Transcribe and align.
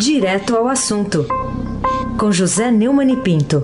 Direto 0.00 0.56
ao 0.56 0.66
assunto, 0.66 1.26
com 2.18 2.32
José 2.32 2.70
Neumann 2.70 3.12
e 3.12 3.16
Pinto. 3.18 3.62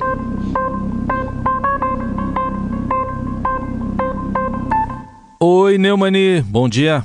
Oi, 5.40 5.78
Neumani, 5.78 6.42
bom 6.42 6.68
dia. 6.68 7.02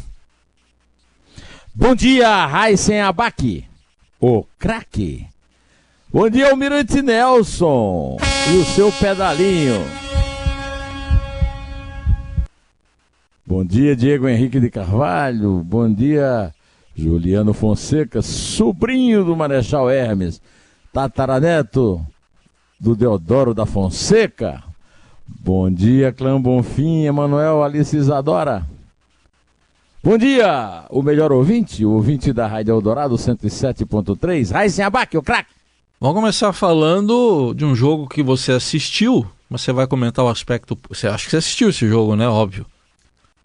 Bom 1.73 1.95
dia, 1.95 2.45
Raíssen 2.45 2.99
Abac, 2.99 3.65
o 4.19 4.43
craque. 4.59 5.25
Bom 6.11 6.29
dia, 6.29 6.49
Almirante 6.49 7.01
Nelson 7.01 8.17
e 8.51 8.57
o 8.57 8.65
seu 8.65 8.91
pedalinho. 8.91 9.81
Bom 13.45 13.63
dia, 13.63 13.95
Diego 13.95 14.27
Henrique 14.27 14.59
de 14.59 14.69
Carvalho. 14.69 15.63
Bom 15.63 15.89
dia, 15.89 16.53
Juliano 16.95 17.53
Fonseca, 17.53 18.21
sobrinho 18.21 19.23
do 19.23 19.35
Marechal 19.35 19.89
Hermes, 19.89 20.41
tataraneto 20.93 22.05
do 22.79 22.95
Deodoro 22.95 23.53
da 23.53 23.65
Fonseca. 23.65 24.63
Bom 25.27 25.69
dia, 25.71 26.11
Clã 26.11 26.39
Bonfim, 26.41 27.05
Emanuel 27.05 27.63
Alice 27.63 27.95
Isadora. 27.95 28.67
Bom 30.03 30.17
dia, 30.17 30.83
o 30.89 31.01
melhor 31.01 31.31
ouvinte, 31.31 31.85
o 31.85 31.91
ouvinte 31.91 32.33
da 32.33 32.47
Rádio 32.47 32.73
Eldorado 32.73 33.15
107.3, 33.15 34.51
Raíssen 34.51 34.83
Abac, 34.83 35.15
o 35.15 35.21
craque. 35.21 35.51
Vamos 35.99 36.15
começar 36.15 36.51
falando 36.51 37.53
de 37.53 37.63
um 37.63 37.75
jogo 37.75 38.07
que 38.07 38.23
você 38.23 38.51
assistiu, 38.51 39.23
mas 39.47 39.61
você 39.61 39.71
vai 39.71 39.85
comentar 39.85 40.25
o 40.25 40.29
aspecto. 40.29 40.75
Você 40.89 41.07
acha 41.07 41.25
que 41.25 41.29
você 41.29 41.37
assistiu 41.37 41.69
esse 41.69 41.87
jogo, 41.87 42.15
né? 42.15 42.27
Óbvio. 42.27 42.65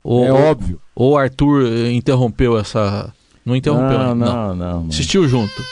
Ou, 0.02 0.24
é 0.24 0.32
óbvio. 0.32 0.80
Ou 0.94 1.12
o 1.12 1.18
Arthur 1.18 1.66
interrompeu 1.90 2.56
essa. 2.56 3.12
Não 3.46 3.54
interrompeu, 3.54 3.98
não, 3.98 4.14
né? 4.16 4.26
não, 4.26 4.54
não, 4.56 4.80
não. 4.82 4.88
Assistiu 4.88 5.28
junto. 5.28 5.64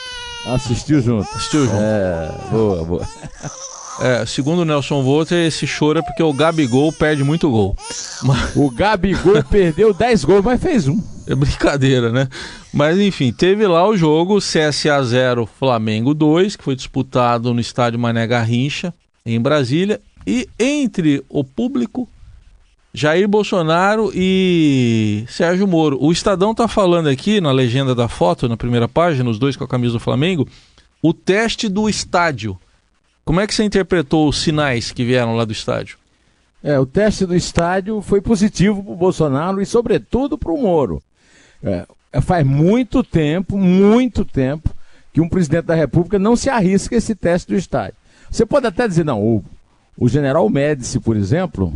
Assistiu 0.47 1.01
junto. 1.01 1.27
Assistiu 1.35 1.65
junto. 1.65 1.77
É, 1.77 2.31
boa, 2.49 2.85
boa. 2.85 3.07
É, 3.99 4.25
segundo 4.25 4.61
o 4.61 4.65
Nelson 4.65 5.03
Volter, 5.03 5.45
esse 5.45 5.67
choro 5.67 5.99
é 5.99 6.01
porque 6.01 6.23
o 6.23 6.31
Gabigol 6.31 6.91
perde 6.93 7.23
muito 7.23 7.49
gol. 7.49 7.75
Mas... 8.23 8.55
O 8.55 8.69
Gabigol 8.69 9.43
perdeu 9.49 9.93
10 9.93 10.23
gols, 10.23 10.43
mas 10.43 10.61
fez 10.61 10.87
um. 10.87 11.01
É 11.27 11.35
brincadeira, 11.35 12.11
né? 12.11 12.29
Mas 12.73 12.97
enfim, 12.99 13.33
teve 13.33 13.65
lá 13.67 13.87
o 13.87 13.97
jogo 13.97 14.37
CSA 14.37 15.03
0 15.03 15.45
Flamengo 15.59 16.13
2, 16.13 16.55
que 16.55 16.63
foi 16.63 16.75
disputado 16.75 17.53
no 17.53 17.59
estádio 17.59 17.99
Mané 17.99 18.25
Garrincha, 18.27 18.93
em 19.25 19.39
Brasília. 19.39 19.99
E 20.27 20.47
entre 20.59 21.23
o 21.29 21.43
público, 21.43 22.07
Jair 22.95 23.27
Bolsonaro 23.27 24.09
e 24.15 25.25
Sérgio 25.27 25.67
Moro. 25.67 25.97
O 26.01 26.13
Estadão 26.13 26.55
tá 26.55 26.65
falando 26.65 27.09
aqui 27.09 27.41
na 27.41 27.51
legenda 27.51 27.93
da 27.93 28.07
foto, 28.07 28.47
na 28.47 28.55
primeira 28.55 28.87
página, 28.87 29.29
os 29.29 29.37
dois 29.37 29.57
com 29.57 29.65
a 29.65 29.67
camisa 29.67 29.93
do 29.93 29.99
Flamengo, 29.99 30.47
o 31.01 31.13
teste 31.13 31.67
do 31.67 31.89
estádio. 31.89 32.57
Como 33.25 33.41
é 33.41 33.45
que 33.45 33.53
você 33.53 33.65
interpretou 33.65 34.29
os 34.29 34.41
sinais 34.41 34.93
que 34.93 35.03
vieram 35.03 35.35
lá 35.35 35.43
do 35.43 35.51
estádio? 35.51 35.97
É, 36.63 36.79
o 36.79 36.85
teste 36.85 37.25
do 37.25 37.35
estádio 37.35 38.01
foi 38.01 38.21
positivo 38.21 38.81
para 38.81 38.93
o 38.93 38.95
Bolsonaro 38.95 39.61
e, 39.61 39.65
sobretudo, 39.65 40.37
para 40.37 40.53
o 40.53 40.61
Moro. 40.61 41.03
É, 41.61 41.85
é, 42.13 42.21
faz 42.21 42.45
muito 42.45 43.03
tempo, 43.03 43.57
muito 43.57 44.23
tempo, 44.23 44.73
que 45.11 45.19
um 45.19 45.27
presidente 45.27 45.65
da 45.65 45.75
República 45.75 46.17
não 46.17 46.37
se 46.37 46.49
arrisca 46.49 46.95
esse 46.95 47.13
teste 47.13 47.49
do 47.49 47.57
estádio. 47.57 47.95
Você 48.31 48.45
pode 48.45 48.65
até 48.67 48.87
dizer, 48.87 49.03
não, 49.03 49.21
o, 49.21 49.43
o 49.97 50.07
general 50.07 50.49
Médici, 50.49 50.97
por 50.97 51.17
exemplo, 51.17 51.73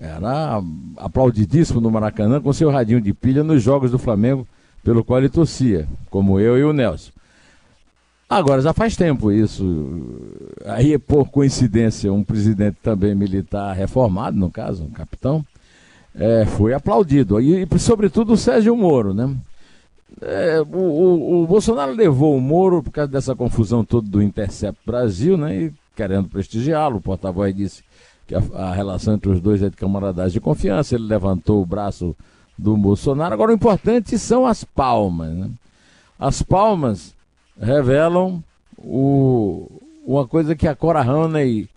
era 0.00 0.60
aplaudidíssimo 0.96 1.80
no 1.80 1.90
Maracanã 1.90 2.40
com 2.40 2.52
seu 2.52 2.70
radinho 2.70 3.00
de 3.00 3.12
pilha 3.12 3.44
nos 3.44 3.62
jogos 3.62 3.90
do 3.90 3.98
Flamengo, 3.98 4.46
pelo 4.82 5.04
qual 5.04 5.18
ele 5.18 5.28
torcia, 5.28 5.86
como 6.10 6.40
eu 6.40 6.58
e 6.58 6.64
o 6.64 6.72
Nelson. 6.72 7.12
Agora, 8.28 8.62
já 8.62 8.72
faz 8.72 8.96
tempo 8.96 9.30
isso. 9.30 10.00
Aí, 10.64 10.98
por 10.98 11.28
coincidência, 11.28 12.10
um 12.10 12.24
presidente 12.24 12.78
também 12.82 13.14
militar 13.14 13.74
reformado, 13.74 14.38
no 14.38 14.50
caso, 14.50 14.84
um 14.84 14.90
capitão, 14.90 15.44
é, 16.14 16.46
foi 16.46 16.72
aplaudido. 16.72 17.38
E, 17.40 17.62
e, 17.62 17.78
sobretudo, 17.78 18.32
o 18.32 18.36
Sérgio 18.36 18.74
Moro, 18.74 19.12
né? 19.12 19.36
É, 20.20 20.60
o, 20.60 20.78
o, 20.78 21.42
o, 21.42 21.46
Bolsonaro 21.46 21.92
levou 21.92 22.36
o 22.36 22.40
Moro 22.40 22.82
por 22.82 22.90
causa 22.90 23.10
dessa 23.10 23.34
confusão 23.34 23.84
toda 23.84 24.08
do 24.08 24.22
Intercept 24.22 24.80
Brasil, 24.84 25.36
né? 25.36 25.64
E 25.64 25.72
querendo 25.94 26.28
prestigiá-lo, 26.28 26.96
o 26.96 27.02
porta-voz 27.02 27.54
disse 27.54 27.82
que 28.32 28.54
a, 28.54 28.58
a, 28.58 28.72
relação 28.72 29.14
entre 29.14 29.30
os 29.30 29.40
dois 29.40 29.62
é 29.62 29.68
de 29.68 29.76
camaradagem 29.76 30.32
de 30.32 30.40
confiança. 30.40 30.94
Ele 30.94 31.04
levantou 31.04 31.62
o 31.62 31.66
braço 31.66 32.16
do 32.58 32.76
Bolsonaro. 32.76 33.34
Agora, 33.34 33.50
o 33.50 33.54
importante 33.54 34.18
são 34.18 34.46
as 34.46 34.64
palmas, 34.64 35.30
né? 35.34 35.50
As 36.18 36.42
palmas 36.42 37.14
revelam 37.60 38.42
o, 38.78 39.68
uma 40.06 40.26
coisa 40.26 40.54
que 40.54 40.68
a 40.68 40.74
Cora 40.74 41.02
Honey 41.02 41.68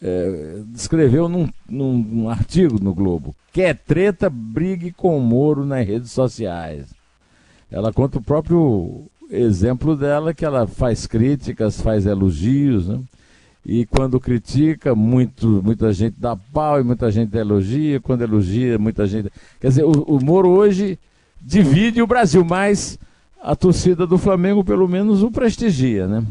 é, 0.00 0.60
descreveu 0.66 1.28
num, 1.28 1.48
num, 1.68 1.98
num, 1.98 2.28
artigo 2.28 2.82
no 2.82 2.94
Globo. 2.94 3.34
Quer 3.52 3.76
treta, 3.76 4.30
brigue 4.30 4.92
com 4.92 5.18
o 5.18 5.20
Moro 5.20 5.64
nas 5.64 5.86
redes 5.86 6.12
sociais. 6.12 6.94
Ela 7.70 7.92
conta 7.92 8.18
o 8.18 8.22
próprio 8.22 9.06
exemplo 9.28 9.96
dela, 9.96 10.32
que 10.32 10.44
ela 10.44 10.66
faz 10.66 11.06
críticas, 11.06 11.80
faz 11.80 12.06
elogios, 12.06 12.86
né? 12.86 13.00
E 13.64 13.86
quando 13.86 14.20
critica, 14.20 14.94
muito, 14.94 15.62
muita 15.62 15.92
gente 15.92 16.16
dá 16.18 16.36
pau 16.36 16.80
e 16.80 16.84
muita 16.84 17.10
gente 17.10 17.34
elogia. 17.36 17.98
Quando 18.00 18.22
elogia, 18.22 18.78
muita 18.78 19.06
gente. 19.06 19.30
Quer 19.58 19.68
dizer, 19.68 19.84
o, 19.84 19.90
o 20.02 20.22
Moro 20.22 20.50
hoje 20.50 20.98
divide 21.40 22.02
o 22.02 22.06
Brasil, 22.06 22.44
mas 22.44 22.98
a 23.42 23.56
torcida 23.56 24.06
do 24.06 24.18
Flamengo 24.18 24.64
pelo 24.64 24.88
menos 24.88 25.22
o 25.22 25.30
prestigia, 25.30 26.06
né? 26.06 26.24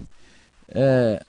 É, 0.70 1.24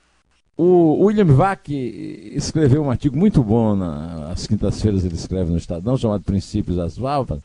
o 0.57 1.05
William 1.05 1.25
Vac 1.25 1.69
escreveu 1.69 2.83
um 2.83 2.89
artigo 2.89 3.17
muito 3.17 3.43
bom, 3.43 3.75
nas 3.75 4.47
quintas-feiras 4.47 5.03
ele 5.03 5.15
escreve 5.15 5.51
no 5.51 5.57
Estadão, 5.57 5.97
chamado 5.97 6.23
Princípios 6.23 6.77
das 6.77 6.97
Válvulas, 6.97 7.43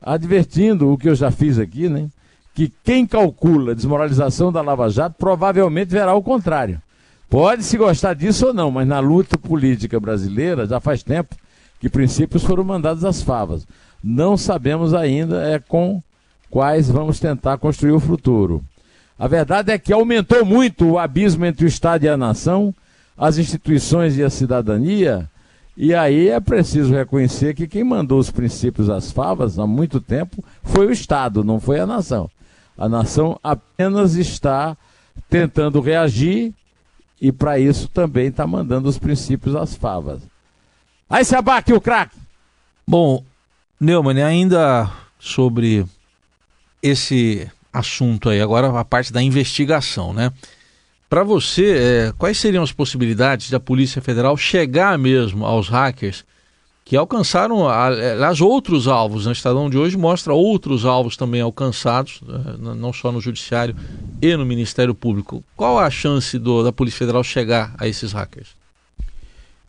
advertindo 0.00 0.90
o 0.90 0.98
que 0.98 1.08
eu 1.08 1.14
já 1.14 1.30
fiz 1.30 1.58
aqui, 1.58 1.88
né? 1.88 2.08
Que 2.54 2.72
quem 2.82 3.06
calcula 3.06 3.72
a 3.72 3.74
desmoralização 3.74 4.50
da 4.50 4.62
Lava 4.62 4.88
Jato 4.88 5.16
provavelmente 5.18 5.90
verá 5.90 6.14
o 6.14 6.22
contrário. 6.22 6.80
Pode 7.30 7.62
se 7.62 7.78
gostar 7.78 8.14
disso 8.14 8.48
ou 8.48 8.52
não, 8.52 8.72
mas 8.72 8.88
na 8.88 8.98
luta 8.98 9.38
política 9.38 10.00
brasileira 10.00 10.66
já 10.66 10.80
faz 10.80 11.00
tempo 11.04 11.36
que 11.78 11.88
princípios 11.88 12.42
foram 12.42 12.64
mandados 12.64 13.04
às 13.04 13.22
favas. 13.22 13.64
Não 14.02 14.36
sabemos 14.36 14.92
ainda 14.92 15.40
é 15.44 15.60
com 15.60 16.02
quais 16.50 16.90
vamos 16.90 17.20
tentar 17.20 17.56
construir 17.58 17.92
o 17.92 18.00
futuro. 18.00 18.64
A 19.16 19.28
verdade 19.28 19.70
é 19.70 19.78
que 19.78 19.92
aumentou 19.92 20.44
muito 20.44 20.84
o 20.84 20.98
abismo 20.98 21.46
entre 21.46 21.64
o 21.64 21.68
Estado 21.68 22.04
e 22.04 22.08
a 22.08 22.16
nação, 22.16 22.74
as 23.16 23.38
instituições 23.38 24.18
e 24.18 24.24
a 24.24 24.30
cidadania, 24.30 25.30
e 25.76 25.94
aí 25.94 26.28
é 26.30 26.40
preciso 26.40 26.92
reconhecer 26.92 27.54
que 27.54 27.68
quem 27.68 27.84
mandou 27.84 28.18
os 28.18 28.30
princípios 28.30 28.90
às 28.90 29.12
favas 29.12 29.56
há 29.56 29.66
muito 29.68 30.00
tempo 30.00 30.42
foi 30.64 30.88
o 30.88 30.92
Estado, 30.92 31.44
não 31.44 31.60
foi 31.60 31.78
a 31.78 31.86
nação. 31.86 32.28
A 32.76 32.88
nação 32.88 33.38
apenas 33.42 34.16
está 34.16 34.76
tentando 35.28 35.80
reagir 35.80 36.52
e 37.20 37.30
para 37.30 37.58
isso 37.58 37.88
também 37.88 38.28
está 38.28 38.46
mandando 38.46 38.88
os 38.88 38.98
princípios 38.98 39.54
às 39.54 39.74
favas. 39.74 40.22
Aí 41.08 41.24
se 41.24 41.36
abate 41.36 41.72
o 41.72 41.80
craque! 41.80 42.16
Bom, 42.86 43.24
Neumann, 43.78 44.22
ainda 44.22 44.90
sobre 45.18 45.84
esse 46.82 47.50
assunto 47.72 48.28
aí, 48.28 48.40
agora 48.40 48.78
a 48.78 48.84
parte 48.84 49.12
da 49.12 49.22
investigação, 49.22 50.12
né? 50.12 50.32
Para 51.08 51.24
você, 51.24 51.76
é, 51.76 52.12
quais 52.16 52.38
seriam 52.38 52.62
as 52.62 52.72
possibilidades 52.72 53.50
da 53.50 53.58
Polícia 53.58 54.00
Federal 54.00 54.36
chegar 54.36 54.96
mesmo 54.96 55.44
aos 55.44 55.68
hackers 55.68 56.24
que 56.90 56.96
alcançaram 56.96 57.68
as 57.68 58.40
outros 58.40 58.88
alvos? 58.88 59.24
Né? 59.24 59.30
O 59.30 59.32
Estadão 59.32 59.70
de 59.70 59.78
hoje 59.78 59.96
mostra 59.96 60.34
outros 60.34 60.84
alvos 60.84 61.16
também 61.16 61.40
alcançados, 61.40 62.20
né? 62.26 62.74
não 62.74 62.92
só 62.92 63.12
no 63.12 63.20
Judiciário 63.20 63.76
e 64.20 64.36
no 64.36 64.44
Ministério 64.44 64.92
Público. 64.92 65.44
Qual 65.56 65.78
a 65.78 65.88
chance 65.88 66.36
do, 66.36 66.64
da 66.64 66.72
Polícia 66.72 66.98
Federal 66.98 67.22
chegar 67.22 67.76
a 67.78 67.86
esses 67.86 68.10
hackers? 68.10 68.56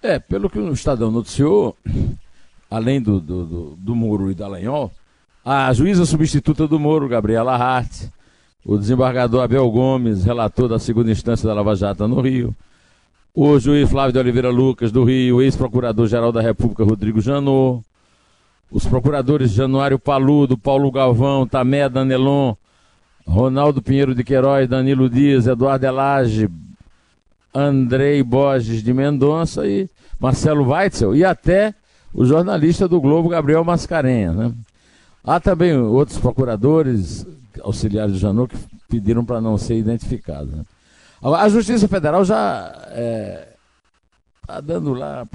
É, 0.01 0.17
pelo 0.17 0.49
que 0.49 0.57
o 0.57 0.73
Estadão 0.73 1.11
noticiou, 1.11 1.77
além 2.71 2.99
do, 2.99 3.19
do, 3.19 3.45
do, 3.45 3.77
do 3.77 3.95
Muro 3.95 4.31
e 4.31 4.33
da 4.33 4.47
Lanhol, 4.47 4.91
a 5.45 5.71
juíza 5.73 6.07
substituta 6.07 6.67
do 6.67 6.79
Moro, 6.79 7.07
Gabriela 7.07 7.55
Hart, 7.55 8.05
o 8.65 8.79
desembargador 8.79 9.43
Abel 9.43 9.69
Gomes, 9.69 10.23
relator 10.23 10.67
da 10.67 10.79
segunda 10.79 11.11
instância 11.11 11.47
da 11.47 11.53
Lava 11.53 11.75
Jato 11.75 12.07
no 12.07 12.19
Rio, 12.19 12.55
o 13.33 13.57
juiz 13.57 13.89
Flávio 13.89 14.13
de 14.13 14.19
Oliveira 14.19 14.49
Lucas, 14.49 14.91
do 14.91 15.03
Rio, 15.03 15.41
ex-procurador-geral 15.41 16.31
da 16.31 16.41
República, 16.41 16.83
Rodrigo 16.83 17.21
Janot, 17.21 17.81
os 18.69 18.85
procuradores 18.85 19.51
Januário 19.51 19.97
Paludo, 19.97 20.57
Paulo 20.57 20.91
Galvão, 20.91 21.47
Tamé 21.47 21.87
Danelon, 21.87 22.55
Ronaldo 23.25 23.81
Pinheiro 23.81 24.13
de 24.13 24.23
Queiroz, 24.23 24.67
Danilo 24.67 25.09
Dias, 25.09 25.47
Eduardo 25.47 25.85
Elage, 25.85 26.49
Andrei 27.53 28.21
Borges 28.23 28.83
de 28.83 28.93
Mendonça 28.93 29.65
e 29.67 29.89
Marcelo 30.19 30.69
Weitzel, 30.69 31.15
e 31.15 31.23
até 31.23 31.73
o 32.13 32.25
jornalista 32.25 32.87
do 32.87 32.99
Globo, 32.99 33.29
Gabriel 33.29 33.63
Mascarenhas, 33.63 34.35
né? 34.35 34.53
Há 35.23 35.39
também 35.39 35.77
outros 35.77 36.17
procuradores, 36.17 37.25
auxiliares 37.61 38.13
do 38.13 38.19
Janot, 38.19 38.53
que 38.53 38.59
pediram 38.89 39.23
para 39.23 39.39
não 39.39 39.57
ser 39.57 39.77
identificado. 39.77 40.47
Né? 40.47 40.63
A 41.21 41.47
Justiça 41.49 41.87
Federal 41.87 42.25
já 42.25 42.67
está 42.67 42.89
é, 42.91 43.47
tá 44.47 44.59
dando 44.59 44.93
lá 44.93 45.27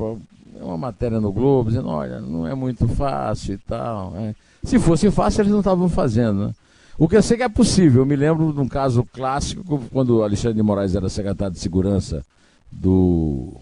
uma 0.60 0.76
matéria 0.76 1.20
no 1.20 1.32
Globo, 1.32 1.70
dizendo, 1.70 1.88
olha, 1.88 2.20
não 2.20 2.46
é 2.46 2.54
muito 2.54 2.88
fácil 2.88 3.54
e 3.54 3.58
tal. 3.58 4.10
Né? 4.10 4.34
Se 4.64 4.78
fosse 4.78 5.10
fácil, 5.10 5.42
eles 5.42 5.52
não 5.52 5.60
estavam 5.60 5.88
fazendo. 5.88 6.46
Né? 6.46 6.54
O 6.98 7.08
que 7.08 7.16
eu 7.16 7.22
sei 7.22 7.36
que 7.36 7.42
é 7.42 7.48
possível, 7.48 8.02
eu 8.02 8.06
me 8.06 8.16
lembro 8.16 8.52
de 8.52 8.60
um 8.60 8.68
caso 8.68 9.04
clássico, 9.04 9.80
quando 9.92 10.22
Alexandre 10.22 10.56
de 10.56 10.62
Moraes 10.62 10.94
era 10.94 11.08
secretário 11.08 11.54
de 11.54 11.60
Segurança 11.60 12.24
do 12.72 13.52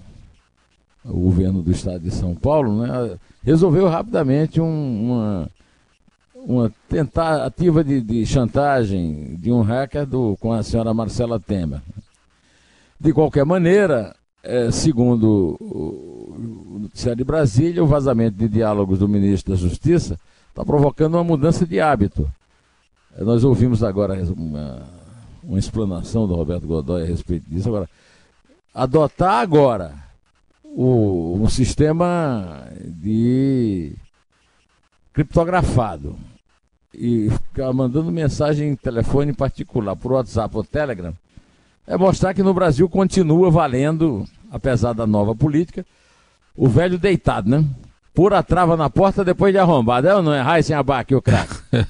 governo 1.04 1.60
do 1.60 1.70
estado 1.70 2.00
de 2.00 2.10
São 2.10 2.34
Paulo, 2.34 2.80
né, 2.80 3.18
resolveu 3.42 3.88
rapidamente 3.88 4.60
um, 4.60 5.04
uma, 5.04 5.50
uma 6.34 6.72
tentativa 6.88 7.84
de, 7.84 8.00
de, 8.00 8.24
chantagem 8.24 9.36
de 9.36 9.52
um 9.52 9.60
hacker 9.60 10.06
do, 10.06 10.36
com 10.40 10.52
a 10.52 10.62
senhora 10.62 10.94
Marcela 10.94 11.38
Temer. 11.38 11.82
De 12.98 13.12
qualquer 13.12 13.44
maneira, 13.44 14.14
é, 14.42 14.70
segundo 14.70 15.56
o 15.60 16.78
Noticiário 16.80 17.18
de 17.18 17.24
Brasília, 17.24 17.82
o 17.82 17.86
vazamento 17.86 18.36
de 18.36 18.48
diálogos 18.48 18.98
do 18.98 19.08
ministro 19.08 19.52
da 19.52 19.58
Justiça 19.58 20.18
está 20.48 20.64
provocando 20.64 21.14
uma 21.14 21.24
mudança 21.24 21.66
de 21.66 21.80
hábito. 21.80 22.30
É, 23.16 23.24
nós 23.24 23.42
ouvimos 23.42 23.82
agora 23.82 24.14
uma, 24.36 24.82
uma 25.42 25.58
explanação 25.58 26.28
do 26.28 26.34
Roberto 26.34 26.66
Godoy 26.66 27.02
a 27.02 27.06
respeito 27.06 27.48
disso. 27.48 27.68
Agora, 27.68 27.88
adotar 28.74 29.40
agora 29.40 29.94
o, 30.62 31.38
um 31.40 31.48
sistema 31.48 32.68
de 32.84 33.94
criptografado 35.12 36.16
e 36.92 37.30
ficar 37.30 37.72
mandando 37.72 38.10
mensagem 38.10 38.70
em 38.70 38.76
telefone 38.76 39.32
particular 39.32 39.96
por 39.96 40.12
WhatsApp 40.12 40.56
ou 40.56 40.64
Telegram 40.64 41.14
é 41.86 41.96
mostrar 41.96 42.34
que 42.34 42.42
no 42.42 42.54
Brasil 42.54 42.88
continua 42.88 43.50
valendo, 43.50 44.24
apesar 44.50 44.92
da 44.92 45.06
nova 45.06 45.34
política, 45.34 45.84
o 46.56 46.68
velho 46.68 46.98
deitado, 46.98 47.50
né? 47.50 47.64
Pura 48.14 48.42
trava 48.42 48.76
na 48.76 48.88
porta 48.88 49.24
depois 49.24 49.52
de 49.52 49.58
arrombado. 49.58 50.06
É 50.06 50.14
ou 50.14 50.22
não 50.22 50.32
é? 50.32 50.40
Raíssen 50.40 50.76
Abac, 50.76 51.12
o 51.14 51.20
craque. 51.20 51.56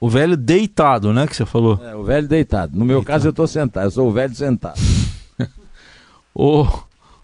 o 0.00 0.08
velho 0.08 0.36
deitado, 0.36 1.12
né, 1.12 1.26
que 1.26 1.34
você 1.34 1.44
falou? 1.44 1.80
É, 1.84 1.94
o 1.94 2.04
velho 2.04 2.28
deitado. 2.28 2.76
No 2.76 2.84
meu 2.84 2.98
deitado. 2.98 3.06
caso 3.06 3.26
eu 3.26 3.30
estou 3.30 3.46
sentado, 3.46 3.84
eu 3.84 3.90
sou 3.90 4.08
o 4.08 4.12
velho 4.12 4.34
sentado. 4.34 4.80
Ô, 6.32 6.66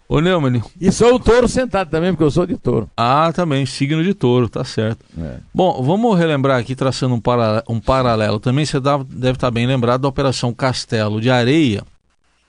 ô 0.09 0.19
Neumann. 0.19 0.61
E 0.81 0.91
sou 0.91 1.15
o 1.15 1.19
touro 1.19 1.47
sentado 1.47 1.89
também, 1.89 2.11
porque 2.11 2.23
eu 2.23 2.31
sou 2.31 2.45
de 2.45 2.57
touro. 2.57 2.89
Ah, 2.97 3.31
também, 3.33 3.65
signo 3.65 4.03
de 4.03 4.13
touro, 4.13 4.49
tá 4.49 4.65
certo. 4.65 5.05
É. 5.17 5.37
Bom, 5.53 5.81
vamos 5.81 6.17
relembrar 6.17 6.59
aqui, 6.59 6.75
traçando 6.75 7.15
um, 7.15 7.21
para, 7.21 7.63
um 7.69 7.79
paralelo. 7.79 8.39
Também 8.39 8.65
você 8.65 8.79
deve 8.79 9.31
estar 9.31 9.51
bem 9.51 9.65
lembrado 9.65 10.01
da 10.01 10.07
Operação 10.09 10.53
Castelo 10.53 11.21
de 11.21 11.29
Areia, 11.29 11.83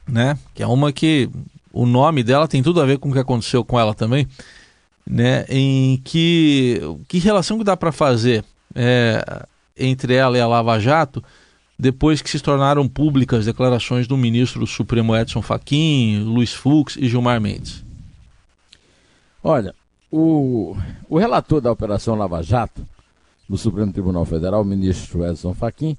né? 0.08 0.38
Que 0.54 0.62
é 0.62 0.66
uma 0.66 0.92
que 0.92 1.28
o 1.72 1.86
nome 1.86 2.22
dela 2.22 2.48
tem 2.48 2.62
tudo 2.62 2.80
a 2.80 2.86
ver 2.86 2.98
com 2.98 3.10
o 3.10 3.12
que 3.12 3.18
aconteceu 3.18 3.64
com 3.64 3.78
ela 3.78 3.94
também, 3.94 4.26
né? 5.06 5.44
Em 5.48 6.00
que 6.04 6.80
que 7.08 7.18
relação 7.18 7.58
que 7.58 7.64
dá 7.64 7.76
para 7.76 7.92
fazer 7.92 8.44
é, 8.74 9.46
entre 9.76 10.14
ela 10.14 10.36
e 10.38 10.40
a 10.40 10.46
Lava 10.46 10.78
Jato? 10.78 11.22
depois 11.78 12.22
que 12.22 12.30
se 12.30 12.40
tornaram 12.40 12.88
públicas 12.88 13.44
declarações 13.44 14.06
do 14.06 14.16
ministro 14.16 14.60
do 14.60 14.66
Supremo 14.66 15.14
Edson 15.16 15.42
Fachin, 15.42 16.22
Luiz 16.24 16.52
Fux 16.52 16.96
e 16.96 17.08
Gilmar 17.08 17.40
Mendes? 17.40 17.84
Olha, 19.42 19.74
o, 20.10 20.76
o 21.08 21.18
relator 21.18 21.60
da 21.60 21.72
Operação 21.72 22.14
Lava 22.14 22.42
Jato 22.42 22.86
do 23.48 23.58
Supremo 23.58 23.92
Tribunal 23.92 24.24
Federal, 24.24 24.62
o 24.62 24.64
ministro 24.64 25.26
Edson 25.26 25.52
Fachin, 25.52 25.98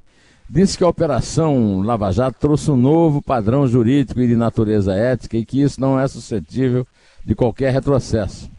disse 0.50 0.78
que 0.78 0.84
a 0.84 0.88
Operação 0.88 1.82
Lava 1.82 2.12
Jato 2.12 2.40
trouxe 2.40 2.70
um 2.72 2.78
novo 2.78 3.22
padrão 3.22 3.68
jurídico 3.68 4.20
e 4.22 4.28
de 4.28 4.36
natureza 4.36 4.94
ética 4.94 5.38
e 5.38 5.46
que 5.46 5.62
isso 5.62 5.80
não 5.82 6.00
é 6.00 6.08
suscetível 6.08 6.86
de 7.24 7.36
qualquer 7.36 7.74
retrocesso. 7.74 8.50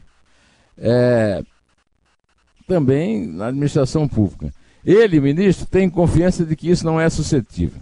É, 0.79 1.43
também 2.67 3.27
na 3.27 3.49
administração 3.49 4.09
pública. 4.09 4.53
Ele, 4.85 5.21
ministro, 5.21 5.67
tem 5.67 5.89
confiança 5.89 6.45
de 6.45 6.55
que 6.55 6.71
isso 6.71 6.85
não 6.85 7.01
é 7.01 7.09
suscetível. 7.09 7.81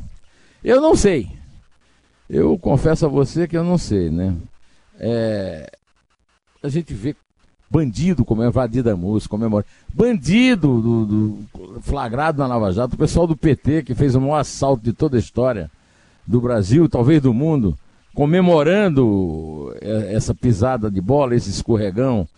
Eu 0.63 0.81
não 0.81 0.97
sei. 0.97 1.29
Eu 2.29 2.59
confesso 2.59 3.05
a 3.05 3.09
você 3.09 3.47
que 3.47 3.57
eu 3.57 3.65
não 3.65 3.77
sei, 3.77 4.11
né? 4.11 4.35
É... 4.99 5.71
A 6.63 6.69
gente 6.69 6.95
vê 6.95 7.15
bandido 7.75 8.25
como 8.25 8.45
é 8.45 8.47
invadido 8.47 8.89
a 8.89 8.97
música, 8.97 9.31
comemora. 9.31 9.67
Bandido 9.93 10.81
do, 10.81 11.05
do, 11.05 11.39
flagrado 11.81 12.39
na 12.39 12.47
Lava 12.47 12.71
Jato, 12.71 12.95
o 12.95 12.99
pessoal 12.99 13.27
do 13.27 13.37
PT 13.37 13.83
que 13.83 13.97
fez 13.97 14.15
o 14.15 14.21
maior 14.21 14.37
assalto 14.37 14.85
de 14.85 14.93
toda 14.93 15.17
a 15.17 15.19
história 15.19 15.69
do 16.25 16.41
Brasil, 16.41 16.89
talvez 16.89 17.21
do 17.21 17.35
mundo, 17.35 17.77
comemorando 18.15 19.75
essa 19.83 20.33
pisada 20.33 20.89
de 20.89 21.01
bola, 21.01 21.35
esse 21.35 21.51
escorregão 21.51 22.29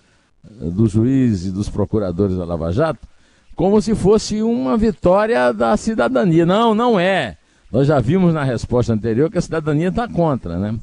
eh, 0.42 0.70
do 0.70 0.88
juiz 0.88 1.44
e 1.44 1.50
dos 1.50 1.68
procuradores 1.68 2.38
da 2.38 2.44
Lava 2.46 2.72
Jato 2.72 3.06
como 3.54 3.80
se 3.80 3.94
fosse 3.94 4.42
uma 4.42 4.76
vitória 4.76 5.50
da 5.50 5.74
cidadania. 5.78 6.44
Não, 6.44 6.74
não 6.74 7.00
é. 7.00 7.38
Nós 7.72 7.86
já 7.86 7.98
vimos 7.98 8.34
na 8.34 8.44
resposta 8.44 8.92
anterior 8.92 9.30
que 9.30 9.38
a 9.38 9.42
cidadania 9.42 9.88
está 9.88 10.06
contra, 10.06 10.58
né? 10.58 10.78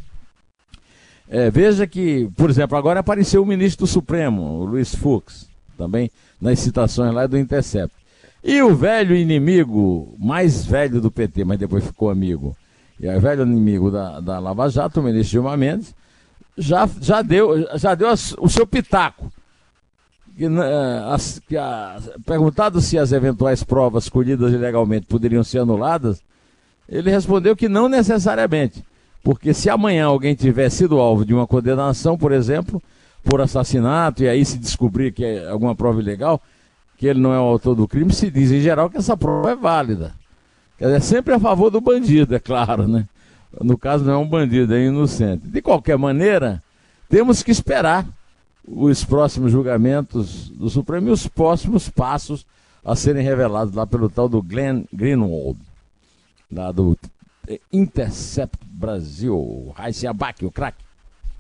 É, 1.30 1.50
veja 1.50 1.88
que, 1.88 2.30
por 2.36 2.50
exemplo, 2.50 2.78
agora 2.78 3.00
apareceu 3.00 3.42
o 3.42 3.46
ministro 3.46 3.86
do 3.86 3.90
Supremo, 3.90 4.42
o 4.42 4.66
Luiz 4.66 4.94
Fux, 4.94 5.50
também 5.78 6.12
nas 6.40 6.60
citações 6.60 7.14
lá 7.14 7.26
do 7.26 7.38
Intercept. 7.38 7.96
E 8.44 8.62
o 8.62 8.76
velho 8.76 9.16
inimigo, 9.16 10.16
mais 10.20 10.66
velho 10.66 11.00
do 11.00 11.10
PT, 11.10 11.46
mas 11.46 11.58
depois 11.58 11.84
ficou 11.84 12.10
amigo, 12.10 12.56
e 13.00 13.08
é 13.08 13.18
o 13.18 13.22
velho 13.22 13.44
inimigo 13.44 13.90
da, 13.90 14.20
da 14.20 14.40
Lava 14.40 14.70
Jato, 14.70 15.00
o 15.00 15.04
ministro 15.04 15.32
Gilmar 15.32 15.58
Mendes, 15.58 15.96
já, 16.58 16.88
já 17.00 17.22
deu, 17.22 17.68
já 17.78 17.96
deu 17.96 18.10
o 18.12 18.50
seu 18.50 18.68
pitaco 18.68 19.32
que, 20.36 20.50
né, 20.50 20.64
as, 21.08 21.40
que 21.48 21.56
a, 21.56 22.00
perguntado 22.26 22.82
se 22.82 22.98
as 22.98 23.12
eventuais 23.12 23.64
provas 23.64 24.10
colhidas 24.10 24.54
ilegalmente 24.54 25.06
poderiam 25.06 25.44
ser 25.44 25.60
anuladas, 25.60 26.22
ele 26.88 27.10
respondeu 27.10 27.56
que 27.56 27.70
não 27.70 27.88
necessariamente. 27.88 28.84
Porque 29.24 29.54
se 29.54 29.70
amanhã 29.70 30.06
alguém 30.06 30.36
tiver 30.36 30.70
sido 30.70 31.00
alvo 31.00 31.26
de 31.26 31.34
uma 31.34 31.48
condenação, 31.48 32.18
por 32.18 32.34
exemplo, 32.34 32.84
por 33.24 33.40
assassinato, 33.40 34.22
e 34.22 34.28
aí 34.28 34.44
se 34.44 34.58
descobrir 34.58 35.14
que 35.14 35.24
é 35.24 35.48
alguma 35.48 35.74
prova 35.74 36.02
ilegal, 36.02 36.42
que 36.98 37.08
ele 37.08 37.22
não 37.22 37.34
é 37.34 37.40
o 37.40 37.44
autor 37.44 37.74
do 37.74 37.88
crime, 37.88 38.14
se 38.14 38.30
diz 38.30 38.52
em 38.52 38.60
geral 38.60 38.90
que 38.90 38.98
essa 38.98 39.16
prova 39.16 39.52
é 39.52 39.56
válida. 39.56 40.14
Quer 40.78 40.86
dizer, 40.86 40.98
é 40.98 41.00
sempre 41.00 41.34
a 41.34 41.40
favor 41.40 41.70
do 41.70 41.80
bandido, 41.80 42.36
é 42.36 42.40
claro, 42.40 42.88
né? 42.88 43.08
No 43.62 43.78
caso 43.78 44.04
não 44.04 44.14
é 44.14 44.18
um 44.18 44.28
bandido, 44.28 44.74
é 44.74 44.86
inocente. 44.86 45.48
De 45.48 45.62
qualquer 45.62 45.98
maneira, 45.98 46.62
temos 47.10 47.42
que 47.42 47.52
esperar 47.52 48.06
os 48.68 49.06
próximos 49.06 49.52
julgamentos 49.52 50.50
do 50.50 50.70
Supremo 50.70 51.10
e 51.10 51.12
os 51.12 51.28
próximos 51.28 51.90
passos 51.90 52.46
a 52.84 52.96
serem 52.96 53.24
revelados 53.24 53.74
lá 53.74 53.88
pelo 53.88 54.10
tal 54.10 54.28
do 54.28 54.42
Glenn 54.42 54.84
Greenwald, 54.92 55.58
lá 56.52 56.72
do 56.72 56.98
Intercept 57.72 58.58
Brasil, 58.66 59.74
Raíssa 59.76 60.10
Abac, 60.10 60.44
o 60.46 60.52
craque. 60.52 60.84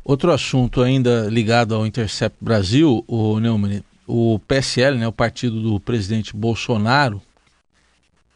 Outro 0.03 0.31
assunto 0.31 0.81
ainda 0.81 1.27
ligado 1.29 1.73
ao 1.73 1.87
Intercept 1.87 2.37
Brasil, 2.41 3.03
o 3.07 3.39
Neumann, 3.39 3.83
o 4.05 4.39
PSL, 4.47 4.97
né, 4.97 5.07
o 5.07 5.13
partido 5.13 5.61
do 5.61 5.79
presidente 5.79 6.35
Bolsonaro, 6.35 7.21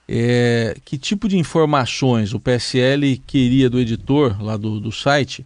é, 0.08 0.78
que 0.86 0.98
tipo 0.98 1.28
de 1.28 1.38
informações 1.38 2.34
o 2.34 2.40
PSL 2.40 3.18
queria 3.28 3.70
do 3.70 3.80
editor 3.80 4.42
lá 4.42 4.56
do, 4.56 4.80
do 4.80 4.92
site 4.92 5.46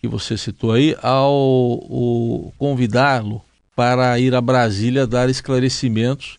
que 0.00 0.08
você 0.08 0.36
citou 0.36 0.72
aí, 0.72 0.96
ao 1.02 2.52
convidá-lo 2.56 3.42
para 3.74 4.18
ir 4.18 4.34
a 4.34 4.40
Brasília 4.40 5.06
dar 5.06 5.28
esclarecimentos. 5.28 6.37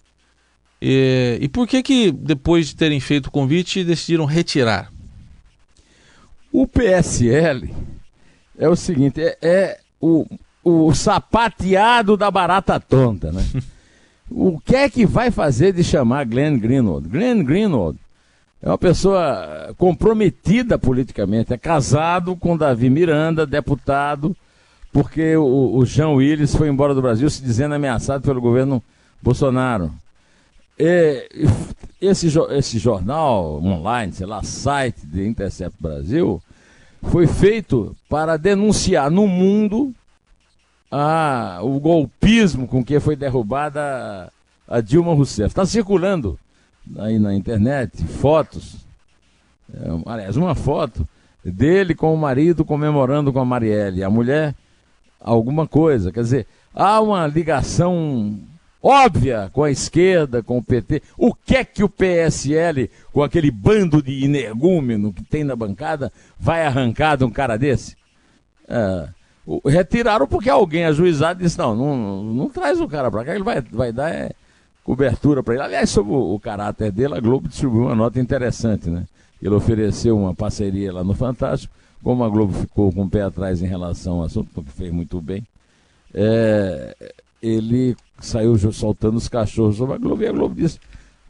E, 0.81 1.37
e 1.41 1.47
por 1.47 1.67
que 1.67 1.83
que, 1.83 2.11
depois 2.11 2.67
de 2.67 2.75
terem 2.75 2.99
feito 2.99 3.27
o 3.27 3.31
convite, 3.31 3.83
decidiram 3.83 4.25
retirar? 4.25 4.91
O 6.51 6.65
PSL 6.65 7.73
é 8.57 8.67
o 8.67 8.75
seguinte, 8.75 9.21
é, 9.21 9.37
é 9.41 9.79
o, 10.01 10.25
o 10.63 10.93
sapateado 10.93 12.17
da 12.17 12.31
barata 12.31 12.79
tonta, 12.79 13.31
né? 13.31 13.45
o 14.29 14.59
que 14.59 14.75
é 14.75 14.89
que 14.89 15.05
vai 15.05 15.31
fazer 15.31 15.73
de 15.73 15.83
chamar 15.83 16.25
Glenn 16.25 16.57
Greenwald? 16.57 17.07
Glenn 17.07 17.43
Greenwald 17.43 17.99
é 18.61 18.67
uma 18.67 18.77
pessoa 18.77 19.73
comprometida 19.77 20.77
politicamente, 20.77 21.53
é 21.53 21.57
casado 21.57 22.35
com 22.35 22.57
Davi 22.57 22.89
Miranda, 22.89 23.45
deputado, 23.45 24.35
porque 24.91 25.35
o, 25.35 25.77
o 25.77 25.85
Jean 25.85 26.09
Willis 26.09 26.55
foi 26.55 26.67
embora 26.67 26.95
do 26.95 27.01
Brasil 27.01 27.29
se 27.29 27.41
dizendo 27.41 27.75
ameaçado 27.75 28.23
pelo 28.23 28.41
governo 28.41 28.83
Bolsonaro. 29.21 29.93
E, 30.79 31.27
esse, 32.01 32.27
esse 32.51 32.79
jornal 32.79 33.61
online, 33.61 34.13
sei 34.13 34.25
lá, 34.25 34.41
site 34.41 35.05
de 35.05 35.27
Intercept 35.27 35.75
Brasil, 35.81 36.41
foi 37.03 37.27
feito 37.27 37.95
para 38.07 38.37
denunciar 38.37 39.11
no 39.11 39.27
mundo 39.27 39.93
a, 40.89 41.59
o 41.61 41.79
golpismo 41.79 42.67
com 42.67 42.83
que 42.83 42.99
foi 42.99 43.15
derrubada 43.15 44.31
a 44.67 44.81
Dilma 44.81 45.13
Rousseff. 45.13 45.49
Está 45.49 45.65
circulando 45.65 46.39
aí 46.97 47.19
na 47.19 47.35
internet 47.35 48.03
fotos 48.05 48.87
É, 49.71 50.11
aliás, 50.11 50.35
uma 50.35 50.55
foto 50.55 51.07
dele 51.43 51.93
com 51.93 52.13
o 52.13 52.17
marido 52.17 52.65
comemorando 52.65 53.31
com 53.31 53.39
a 53.39 53.45
Marielle. 53.45 54.03
A 54.03 54.09
mulher, 54.09 54.55
alguma 55.19 55.67
coisa. 55.67 56.11
Quer 56.11 56.23
dizer, 56.23 56.47
há 56.73 56.99
uma 56.99 57.27
ligação 57.27 58.39
óbvia 58.81 59.49
com 59.53 59.63
a 59.63 59.71
esquerda, 59.71 60.41
com 60.41 60.57
o 60.57 60.63
PT. 60.63 61.01
O 61.17 61.33
que 61.33 61.55
é 61.55 61.63
que 61.63 61.83
o 61.83 61.89
PSL, 61.89 62.89
com 63.11 63.21
aquele 63.21 63.51
bando 63.51 64.01
de 64.01 64.23
energúmeno 64.23 65.13
que 65.13 65.23
tem 65.23 65.43
na 65.43 65.55
bancada, 65.55 66.11
vai 66.39 66.65
arrancar 66.65 67.17
de 67.17 67.23
um 67.23 67.31
cara 67.31 67.57
desse? 67.57 67.97
É, 68.67 69.09
retiraram 69.65 70.27
porque 70.27 70.49
alguém 70.49 70.85
ajuizado 70.85 71.41
disse: 71.41 71.57
não, 71.57 71.75
não, 71.75 72.23
não 72.23 72.49
traz 72.49 72.79
o 72.79 72.87
cara 72.87 73.09
para 73.09 73.25
cá, 73.25 73.35
ele 73.35 73.43
vai, 73.43 73.61
vai 73.61 73.91
dar 73.91 74.09
é, 74.09 74.31
cobertura 74.83 75.43
para 75.43 75.53
ele. 75.55 75.63
Aliás, 75.63 75.89
sobre 75.89 76.13
o, 76.13 76.33
o, 76.35 76.39
caráter 76.39 76.91
dele, 76.91 77.15
a 77.15 77.19
Globo 77.19 77.47
distribuiu 77.47 77.85
uma 77.85 77.95
nota 77.95 78.19
interessante, 78.19 78.89
né? 78.89 79.05
Ele 79.41 79.55
ofereceu 79.55 80.17
uma 80.17 80.35
parceria 80.35 80.91
lá 80.91 81.03
no 81.03 81.13
Fantástico, 81.13 81.73
como 82.03 82.23
a 82.23 82.29
Globo 82.29 82.53
ficou 82.53 82.91
com 82.91 83.03
o 83.03 83.09
pé 83.09 83.21
atrás 83.21 83.61
em 83.61 83.67
relação 83.67 84.17
ao 84.17 84.23
assunto, 84.23 84.49
porque 84.53 84.69
fez 84.71 84.91
muito 84.91 85.19
bem. 85.21 85.45
É, 86.13 86.95
ele 87.41 87.95
saiu 88.21 88.57
soltando 88.71 89.17
os 89.17 89.27
cachorros 89.27 89.77
sobre 89.77 89.95
a 89.95 89.97
Globo 89.97 90.23
e 90.23 90.27
a 90.27 90.31
Globo 90.31 90.55
disse, 90.55 90.79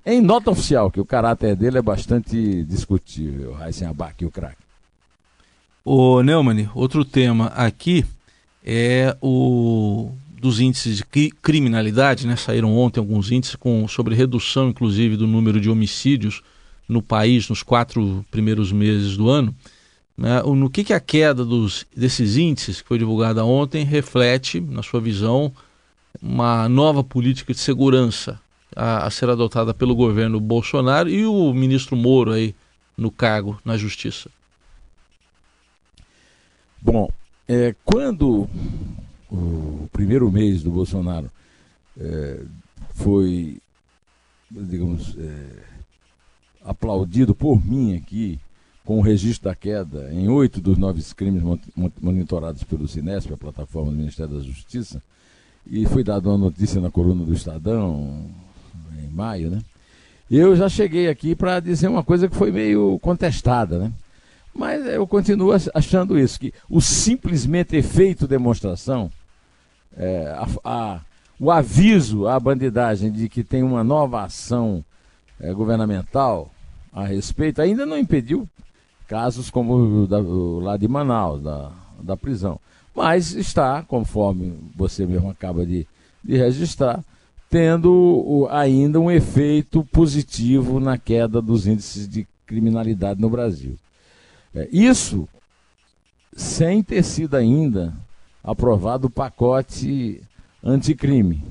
em 0.06 0.22
nota 0.22 0.52
oficial, 0.52 0.90
que 0.90 1.00
o 1.00 1.06
caráter 1.06 1.56
dele 1.56 1.78
é 1.78 1.82
bastante 1.82 2.64
discutível, 2.64 3.54
Raíssen 3.54 3.88
Abac, 3.88 4.26
o 4.26 4.32
craque. 4.32 4.64
O 5.84 6.22
Neumann, 6.22 6.70
outro 6.74 7.04
tema 7.04 7.48
aqui 7.48 8.06
é 8.64 9.16
o 9.22 10.12
dos 10.40 10.60
índices 10.60 10.98
de 10.98 11.32
criminalidade, 11.42 12.26
né? 12.26 12.36
Saíram 12.36 12.76
ontem 12.78 13.00
alguns 13.00 13.32
índices 13.32 13.56
com, 13.56 13.88
sobre 13.88 14.16
redução, 14.16 14.70
inclusive, 14.70 15.18
do 15.18 15.28
número 15.28 15.60
de 15.60 15.70
homicídios 15.70 16.42
no 16.88 17.02
país 17.02 17.50
nos 17.50 17.62
quatro 17.62 18.26
primeiros 18.32 18.72
meses 18.72 19.18
do 19.18 19.30
ano. 19.30 19.54
Né? 20.18 20.42
No 20.42 20.70
que, 20.70 20.84
que 20.84 20.94
a 20.94 21.00
queda 21.00 21.46
dos, 21.46 21.86
desses 21.96 22.38
índices, 22.38 22.82
que 22.82 22.88
foi 22.88 22.98
divulgada 22.98 23.44
ontem, 23.44 23.84
reflete, 23.84 24.60
na 24.60 24.82
sua 24.82 25.02
visão, 25.02 25.52
uma 26.22 26.68
nova 26.68 27.04
política 27.04 27.54
de 27.54 27.60
segurança 27.60 28.40
a, 28.76 29.06
a, 29.06 29.10
ser 29.12 29.30
adotada 29.30 29.74
pelo 29.74 29.96
governo 29.96 30.40
Bolsonaro 30.40 31.10
e 31.10 31.26
o 31.26 31.54
ministro 31.54 31.96
Moro 31.96 32.32
aí 32.32 32.56
no 32.98 33.12
cargo 33.12 33.60
na 33.64 33.78
justiça? 33.78 34.30
Bom, 36.82 37.10
é, 37.48 37.76
quando 37.84 38.50
o 39.30 39.90
primeiro 39.92 40.32
mês 40.32 40.64
do 40.64 40.72
Bolsonaro 40.72 41.30
é, 42.00 42.42
foi, 42.96 43.62
digamos, 44.50 45.16
é, 45.18 45.64
aplaudido 46.64 47.36
por 47.36 47.66
mim 47.66 47.96
aqui 47.98 48.40
com 48.86 48.98
o 48.98 49.02
registro 49.02 49.50
da 49.50 49.56
queda 49.56 50.12
em 50.12 50.28
oito 50.30 50.60
dos 50.60 50.78
nove 50.78 51.04
crimes 51.14 51.44
monitorados 52.02 52.64
pelo 52.64 52.88
Sinesp, 52.88 53.32
a 53.32 53.38
plataforma 53.38 53.92
do 53.92 53.98
Ministério 53.98 54.36
da 54.36 54.44
Justiça, 54.44 55.02
e 55.70 55.86
foi 55.86 56.04
dada 56.04 56.28
uma 56.28 56.38
notícia 56.38 56.82
na 56.82 56.90
coluna 56.90 57.24
do 57.24 57.34
Estadão 57.34 58.26
em 58.98 59.08
maio, 59.14 59.52
né? 59.52 59.62
Eu 60.30 60.56
já 60.56 60.68
cheguei 60.68 61.08
aqui 61.08 61.36
para 61.36 61.60
dizer 61.60 61.88
uma 61.88 62.04
coisa 62.04 62.28
que 62.28 62.36
foi 62.36 62.52
meio 62.52 62.98
contestada, 63.00 63.78
né? 63.78 63.92
Mas 64.54 64.86
eu 64.88 65.06
continuo 65.08 65.52
achando 65.74 66.18
isso, 66.18 66.40
que 66.40 66.54
o 66.70 66.82
simplesmente 66.82 67.76
efeito 67.76 68.28
demonstração, 68.28 69.12
é, 69.96 70.36
a, 70.36 70.48
a, 70.64 71.02
o 71.40 71.52
aviso 71.52 72.28
à 72.28 72.40
bandidagem 72.40 73.12
de 73.12 73.30
que 73.30 73.44
tem 73.44 73.64
uma 73.64 73.84
nova 73.84 74.24
ação 74.24 74.84
é, 75.40 75.54
governamental 75.54 76.52
a 76.92 77.06
respeito, 77.06 77.62
ainda 77.62 77.86
não 77.86 77.98
impediu 77.98 78.48
casos 79.08 79.50
como 79.50 79.76
o, 79.76 80.08
da, 80.08 80.20
o 80.20 80.60
lá 80.60 80.78
de 80.78 80.88
Manaus, 80.88 81.42
da, 81.42 81.72
da 82.02 82.18
prisão 82.18 82.60
mas 83.00 83.32
está, 83.32 83.82
conforme 83.82 84.60
você 84.76 85.06
mesmo 85.06 85.30
acaba 85.30 85.66
de, 85.66 85.88
de 86.22 86.36
registrar, 86.36 87.02
tendo 87.50 88.46
ainda 88.52 89.00
um 89.00 89.10
efeito 89.10 89.86
positivo 89.86 90.82
na 90.82 90.98
queda 90.98 91.42
dos 91.42 91.66
índices 91.66 92.10
de 92.10 92.28
criminalidade 92.46 93.22
no 93.22 93.30
Brasil. 93.30 93.78
É, 94.54 94.68
isso 94.70 95.30
sem 96.36 96.84
ter 96.84 97.02
sido 97.04 97.38
ainda 97.38 97.94
aprovado 98.44 99.08
o 99.08 99.10
pacote 99.10 100.22
anticrime 100.62 101.42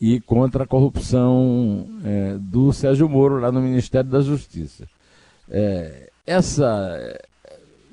e 0.00 0.18
contra 0.18 0.64
a 0.64 0.66
corrupção 0.66 1.86
é, 2.04 2.36
do 2.40 2.72
Sérgio 2.72 3.08
Moro 3.08 3.38
lá 3.38 3.52
no 3.52 3.62
Ministério 3.62 4.10
da 4.10 4.20
Justiça. 4.20 4.88
É, 5.48 6.10
essa 6.26 7.20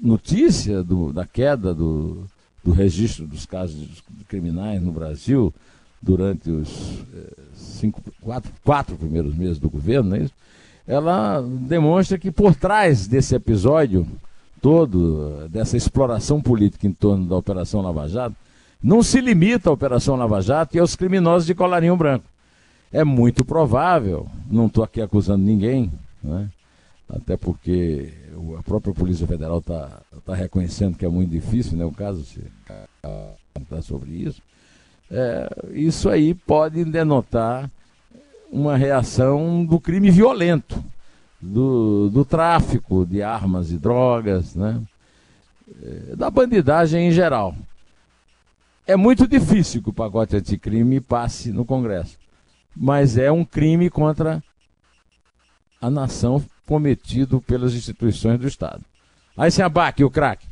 notícia 0.01 0.83
do, 0.83 1.13
da 1.13 1.27
queda 1.27 1.71
do, 1.71 2.25
do 2.69 2.75
registro 2.75 3.25
dos 3.25 3.45
casos 3.45 4.03
criminais 4.27 4.81
no 4.81 4.91
Brasil 4.91 5.53
durante 6.01 6.49
os 6.49 7.03
eh, 7.13 7.33
cinco, 7.55 8.01
quatro, 8.21 8.51
quatro 8.63 8.95
primeiros 8.95 9.35
meses 9.35 9.57
do 9.57 9.69
governo, 9.69 10.15
é 10.15 10.29
ela 10.87 11.41
demonstra 11.41 12.17
que 12.17 12.31
por 12.31 12.55
trás 12.55 13.05
desse 13.07 13.35
episódio 13.35 14.07
todo, 14.61 15.47
dessa 15.49 15.77
exploração 15.77 16.41
política 16.41 16.87
em 16.87 16.93
torno 16.93 17.25
da 17.27 17.35
Operação 17.35 17.81
Lava 17.81 18.07
Jato, 18.07 18.35
não 18.81 19.03
se 19.03 19.19
limita 19.19 19.69
à 19.69 19.73
Operação 19.73 20.15
Lava 20.15 20.41
Jato 20.41 20.77
e 20.77 20.79
aos 20.79 20.95
criminosos 20.95 21.45
de 21.45 21.53
colarinho 21.53 21.97
branco. 21.97 22.25
É 22.91 23.03
muito 23.03 23.43
provável, 23.45 24.27
não 24.49 24.67
estou 24.67 24.83
aqui 24.83 25.01
acusando 25.01 25.43
ninguém, 25.43 25.91
né? 26.23 26.49
Até 27.09 27.35
porque 27.35 28.13
a 28.57 28.63
própria 28.63 28.93
Polícia 28.93 29.25
Federal 29.25 29.59
está 29.59 30.01
tá 30.25 30.35
reconhecendo 30.35 30.97
que 30.97 31.05
é 31.05 31.09
muito 31.09 31.31
difícil, 31.31 31.77
né, 31.77 31.83
o 31.83 31.91
caso, 31.91 32.23
se 32.23 32.43
tá 33.69 33.81
sobre 33.81 34.11
isso. 34.11 34.41
É, 35.11 35.49
isso 35.73 36.07
aí 36.07 36.33
pode 36.33 36.85
denotar 36.85 37.69
uma 38.51 38.77
reação 38.77 39.65
do 39.65 39.79
crime 39.79 40.11
violento, 40.11 40.83
do, 41.41 42.09
do 42.09 42.23
tráfico 42.23 43.05
de 43.05 43.23
armas 43.23 43.71
e 43.71 43.77
drogas, 43.77 44.55
né? 44.55 44.81
É, 45.81 46.15
da 46.15 46.29
bandidagem 46.29 47.07
em 47.07 47.11
geral. 47.11 47.55
É 48.85 48.95
muito 48.95 49.27
difícil 49.27 49.81
que 49.81 49.89
o 49.89 49.93
pacote 49.93 50.35
anticrime 50.35 50.99
passe 50.99 51.51
no 51.51 51.63
Congresso, 51.63 52.17
mas 52.75 53.17
é 53.17 53.31
um 53.31 53.45
crime 53.45 53.89
contra 53.89 54.43
a 55.81 55.89
nação 55.89 56.43
cometido 56.69 57.41
pelas 57.41 57.73
instituições 57.73 58.39
do 58.39 58.47
Estado. 58.47 58.85
Aí 59.35 59.49
se 59.49 59.59
abaque 59.59 60.03
o 60.03 60.11
craque. 60.11 60.45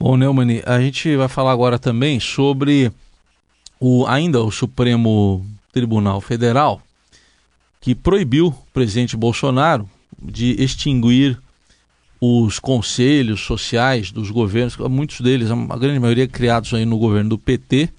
Bom, 0.00 0.16
Neumann, 0.16 0.62
a 0.64 0.80
gente 0.80 1.14
vai 1.16 1.28
falar 1.28 1.52
agora 1.52 1.78
também 1.78 2.18
sobre 2.18 2.90
o, 3.78 4.06
ainda 4.06 4.42
o 4.42 4.50
Supremo 4.50 5.44
Tribunal 5.70 6.22
Federal, 6.22 6.80
que 7.78 7.94
proibiu 7.94 8.46
o 8.46 8.72
presidente 8.72 9.18
Bolsonaro 9.18 9.86
de 10.18 10.56
extinguir 10.62 11.38
os 12.18 12.58
conselhos 12.58 13.42
sociais 13.42 14.10
dos 14.10 14.30
governos, 14.30 14.78
muitos 14.78 15.20
deles, 15.20 15.50
a 15.50 15.76
grande 15.76 16.00
maioria 16.00 16.26
criados 16.26 16.72
aí 16.72 16.86
no 16.86 16.96
governo 16.96 17.28
do 17.28 17.38
PT, 17.38 17.90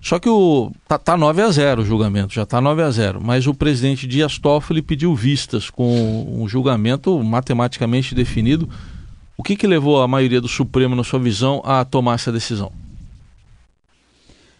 só 0.00 0.18
que 0.18 0.28
o 0.28 0.70
tá, 0.86 0.96
tá 0.96 1.16
9 1.16 1.42
a 1.42 1.50
0 1.50 1.82
o 1.82 1.84
julgamento, 1.84 2.32
já 2.32 2.44
está 2.44 2.60
9 2.60 2.82
a 2.82 2.90
0, 2.90 3.20
mas 3.22 3.46
o 3.46 3.54
presidente 3.54 4.06
Dias 4.06 4.38
Toffoli 4.38 4.80
pediu 4.80 5.14
vistas 5.14 5.70
com 5.70 6.40
um 6.40 6.48
julgamento 6.48 7.22
matematicamente 7.22 8.14
definido. 8.14 8.68
O 9.36 9.42
que, 9.42 9.56
que 9.56 9.66
levou 9.66 10.00
a 10.00 10.08
maioria 10.08 10.40
do 10.40 10.48
Supremo, 10.48 10.94
na 10.94 11.04
sua 11.04 11.18
visão, 11.18 11.60
a 11.64 11.84
tomar 11.84 12.14
essa 12.14 12.32
decisão? 12.32 12.72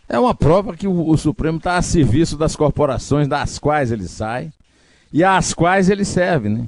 É 0.09 0.19
uma 0.19 0.35
prova 0.35 0.77
que 0.77 0.87
o, 0.87 1.09
o 1.09 1.17
Supremo 1.17 1.59
está 1.59 1.77
a 1.77 1.83
serviço 1.83 2.37
das 2.37 2.57
corporações 2.57 3.29
das 3.29 3.59
quais 3.59 3.93
ele 3.93 4.09
sai 4.09 4.51
e 5.13 5.23
às 5.23 5.55
quais 5.55 5.89
ele 5.89 6.05
serve, 6.05 6.49
né? 6.49 6.67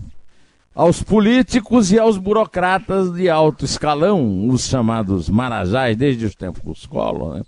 Aos 0.75 1.03
políticos 1.03 1.91
e 1.91 1.99
aos 1.99 2.17
burocratas 2.17 3.13
de 3.13 3.29
alto 3.29 3.65
escalão, 3.65 4.49
os 4.49 4.67
chamados 4.67 5.29
marajás, 5.29 5.97
desde 5.97 6.27
os 6.27 6.35
tempos 6.35 6.63
dos 6.63 6.87
Collor, 6.87 7.39
né? 7.39 7.43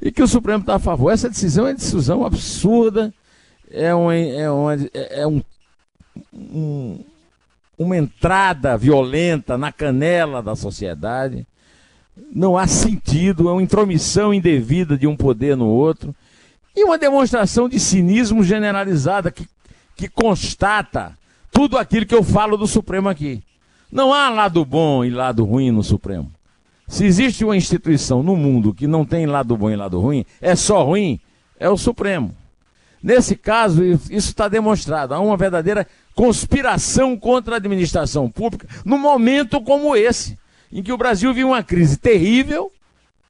E 0.00 0.10
que 0.10 0.22
o 0.22 0.28
Supremo 0.28 0.60
está 0.60 0.76
a 0.76 0.78
favor. 0.78 1.10
Essa 1.10 1.28
decisão 1.28 1.66
é 1.66 1.70
uma 1.70 1.74
decisão 1.74 2.24
absurda, 2.24 3.12
é, 3.70 3.94
uma, 3.94 4.14
é, 4.14 4.50
uma, 4.50 4.74
é 4.92 5.26
um, 5.26 5.42
um, 6.32 6.98
uma 7.78 7.96
entrada 7.96 8.76
violenta 8.76 9.58
na 9.58 9.72
canela 9.72 10.42
da 10.42 10.54
sociedade. 10.54 11.46
Não 12.32 12.56
há 12.56 12.66
sentido, 12.66 13.48
é 13.48 13.52
uma 13.52 13.62
intromissão 13.62 14.32
indevida 14.32 14.96
de 14.96 15.06
um 15.06 15.16
poder 15.16 15.56
no 15.56 15.66
outro 15.66 16.14
e 16.76 16.84
uma 16.84 16.98
demonstração 16.98 17.68
de 17.68 17.78
cinismo 17.78 18.42
generalizada 18.42 19.30
que, 19.30 19.48
que 19.96 20.08
constata 20.08 21.16
tudo 21.52 21.78
aquilo 21.78 22.06
que 22.06 22.14
eu 22.14 22.22
falo 22.22 22.56
do 22.56 22.66
Supremo 22.66 23.08
aqui. 23.08 23.42
Não 23.90 24.12
há 24.12 24.28
lado 24.28 24.64
bom 24.64 25.04
e 25.04 25.10
lado 25.10 25.44
ruim 25.44 25.70
no 25.70 25.82
Supremo. 25.82 26.32
Se 26.86 27.04
existe 27.04 27.44
uma 27.44 27.56
instituição 27.56 28.22
no 28.22 28.36
mundo 28.36 28.74
que 28.74 28.86
não 28.86 29.04
tem 29.04 29.26
lado 29.26 29.56
bom 29.56 29.70
e 29.70 29.76
lado 29.76 29.98
ruim, 30.00 30.24
é 30.40 30.54
só 30.54 30.84
ruim, 30.84 31.18
é 31.58 31.68
o 31.68 31.76
Supremo. 31.76 32.34
Nesse 33.02 33.36
caso, 33.36 33.84
isso 33.84 34.10
está 34.12 34.48
demonstrado. 34.48 35.12
Há 35.12 35.20
uma 35.20 35.36
verdadeira 35.36 35.86
conspiração 36.14 37.16
contra 37.16 37.54
a 37.54 37.56
administração 37.56 38.30
pública 38.30 38.68
num 38.84 38.98
momento 38.98 39.60
como 39.60 39.96
esse, 39.96 40.38
em 40.72 40.82
que 40.82 40.92
o 40.92 40.96
Brasil 40.96 41.32
vive 41.32 41.44
uma 41.44 41.62
crise 41.62 41.96
terrível, 41.96 42.72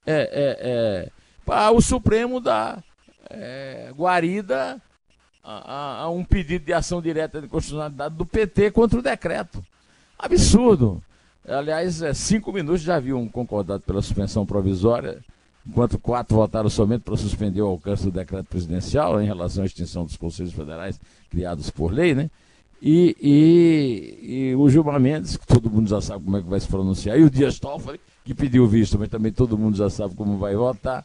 é, 0.06 1.10
é, 1.46 1.52
é, 1.52 1.70
o 1.70 1.80
Supremo 1.80 2.40
dá 2.40 2.82
é, 3.30 3.90
guarida 3.96 4.80
a, 5.42 6.02
a, 6.02 6.10
um 6.10 6.24
pedido 6.24 6.64
de 6.64 6.72
ação 6.72 7.00
direta 7.00 7.40
de 7.40 7.48
constitucionalidade 7.48 8.14
do 8.14 8.24
PT 8.24 8.70
contra 8.70 8.98
o 8.98 9.02
decreto. 9.02 9.64
Absurdo. 10.18 11.02
Aliás, 11.46 12.00
é, 12.00 12.14
cinco 12.14 12.52
minutos 12.52 12.80
já 12.80 12.96
haviam 12.96 13.28
concordado 13.28 13.82
pela 13.82 14.00
suspensão 14.00 14.46
provisória, 14.46 15.18
enquanto 15.66 15.98
quatro 15.98 16.36
votaram 16.36 16.70
somente 16.70 17.02
para 17.02 17.16
suspender 17.16 17.60
o 17.60 17.66
alcance 17.66 18.04
do 18.04 18.10
decreto 18.10 18.46
presidencial 18.46 19.20
em 19.20 19.26
relação 19.26 19.62
à 19.62 19.66
extinção 19.66 20.04
dos 20.04 20.16
conselhos 20.16 20.52
federais 20.52 20.98
criados 21.30 21.70
por 21.70 21.92
lei, 21.92 22.14
né? 22.14 22.30
E, 22.80 23.16
e, 23.20 24.50
e, 24.50 24.56
o 24.56 24.68
Gilmar 24.68 25.00
Mendes, 25.00 25.36
que 25.36 25.46
todo 25.46 25.70
mundo 25.70 25.88
já 25.88 26.00
sabe 26.00 26.24
como 26.24 26.36
é 26.36 26.42
que 26.42 26.48
vai 26.48 26.60
se 26.60 26.68
pronunciar, 26.68 27.18
e 27.18 27.22
o 27.22 27.30
Dias 27.30 27.58
Toffoli, 27.58 28.00
que 28.24 28.34
pediu 28.34 28.66
visto, 28.66 28.98
mas 28.98 29.08
também 29.08 29.32
todo 29.32 29.56
mundo 29.56 29.76
já 29.76 29.88
sabe 29.88 30.14
como 30.14 30.36
vai 30.36 30.54
votar, 30.54 31.04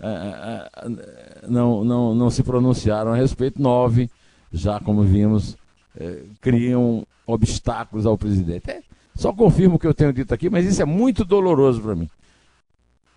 é, 0.00 0.06
é, 0.06 1.48
não, 1.48 1.84
não, 1.84 2.14
não 2.14 2.30
se 2.30 2.42
pronunciaram 2.42 3.12
a 3.12 3.16
respeito. 3.16 3.60
Nove, 3.60 4.08
já 4.52 4.80
como 4.80 5.02
vimos, 5.02 5.56
criam 6.40 7.06
obstáculos 7.26 8.06
ao 8.06 8.16
presidente. 8.16 8.70
É, 8.70 8.82
só 9.18 9.32
confirmo 9.32 9.74
o 9.74 9.78
que 9.80 9.86
eu 9.86 9.92
tenho 9.92 10.12
dito 10.12 10.32
aqui, 10.32 10.48
mas 10.48 10.64
isso 10.64 10.80
é 10.80 10.84
muito 10.84 11.24
doloroso 11.24 11.82
para 11.82 11.96
mim. 11.96 12.08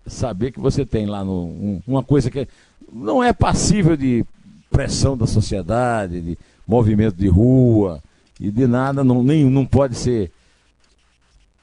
Saber 0.04 0.50
que 0.50 0.58
você 0.58 0.84
tem 0.84 1.06
lá 1.06 1.24
no, 1.24 1.44
um, 1.44 1.82
uma 1.86 2.02
coisa 2.02 2.28
que 2.28 2.48
não 2.92 3.22
é 3.22 3.32
passível 3.32 3.96
de 3.96 4.26
pressão 4.68 5.16
da 5.16 5.28
sociedade, 5.28 6.20
de 6.20 6.38
movimento 6.66 7.14
de 7.14 7.28
rua 7.28 8.02
e 8.40 8.50
de 8.50 8.66
nada, 8.66 9.04
não, 9.04 9.22
nem, 9.22 9.44
não 9.44 9.64
pode 9.64 9.94
ser 9.94 10.32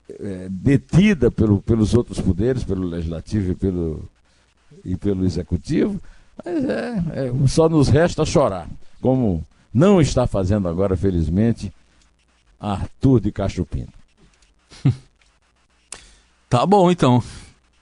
é, 0.09 0.47
detida 0.49 1.29
pelo, 1.29 1.61
pelos 1.61 1.93
outros 1.93 2.21
poderes, 2.21 2.63
pelo 2.63 2.87
legislativo 2.87 3.51
e 3.51 3.55
pelo, 3.55 4.09
e 4.85 4.95
pelo 4.95 5.25
executivo, 5.25 5.99
mas 6.45 6.63
é, 6.63 7.03
é, 7.13 7.47
só 7.47 7.67
nos 7.67 7.89
resta 7.89 8.23
chorar, 8.23 8.69
como 9.01 9.43
não 9.73 9.99
está 9.99 10.25
fazendo 10.25 10.69
agora, 10.69 10.95
felizmente, 10.95 11.73
Arthur 12.57 13.19
de 13.19 13.33
Castro 13.33 13.65
Pinto. 13.65 13.98
tá 16.49 16.65
bom, 16.65 16.89
então. 16.91 17.23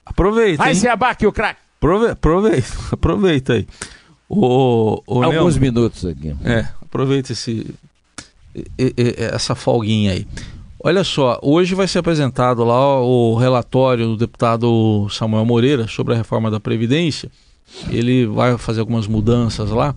Aproveita. 0.04 0.62
Vai 0.62 0.74
se 0.74 0.88
abaque 0.88 1.26
o 1.26 1.32
craque. 1.32 1.60
Aprove 1.78 2.10
aproveita, 2.10 2.68
aproveita 2.90 3.52
aí. 3.54 3.66
O, 4.28 5.02
o 5.06 5.22
Alguns 5.22 5.56
minutos 5.56 6.04
aqui. 6.04 6.34
É, 6.44 6.66
aproveita 6.82 7.32
esse, 7.32 7.72
essa 9.32 9.54
folguinha 9.54 10.12
aí. 10.12 10.26
Olha 10.82 11.02
só, 11.02 11.38
hoje 11.42 11.74
vai 11.74 11.88
ser 11.88 11.98
apresentado 11.98 12.64
lá 12.64 13.00
o 13.00 13.34
relatório 13.36 14.06
do 14.06 14.16
deputado 14.16 15.08
Samuel 15.10 15.44
Moreira 15.44 15.88
sobre 15.88 16.14
a 16.14 16.16
reforma 16.16 16.50
da 16.50 16.60
Previdência. 16.60 17.30
Ele 17.90 18.26
vai 18.26 18.56
fazer 18.58 18.80
algumas 18.80 19.06
mudanças 19.06 19.70
lá. 19.70 19.94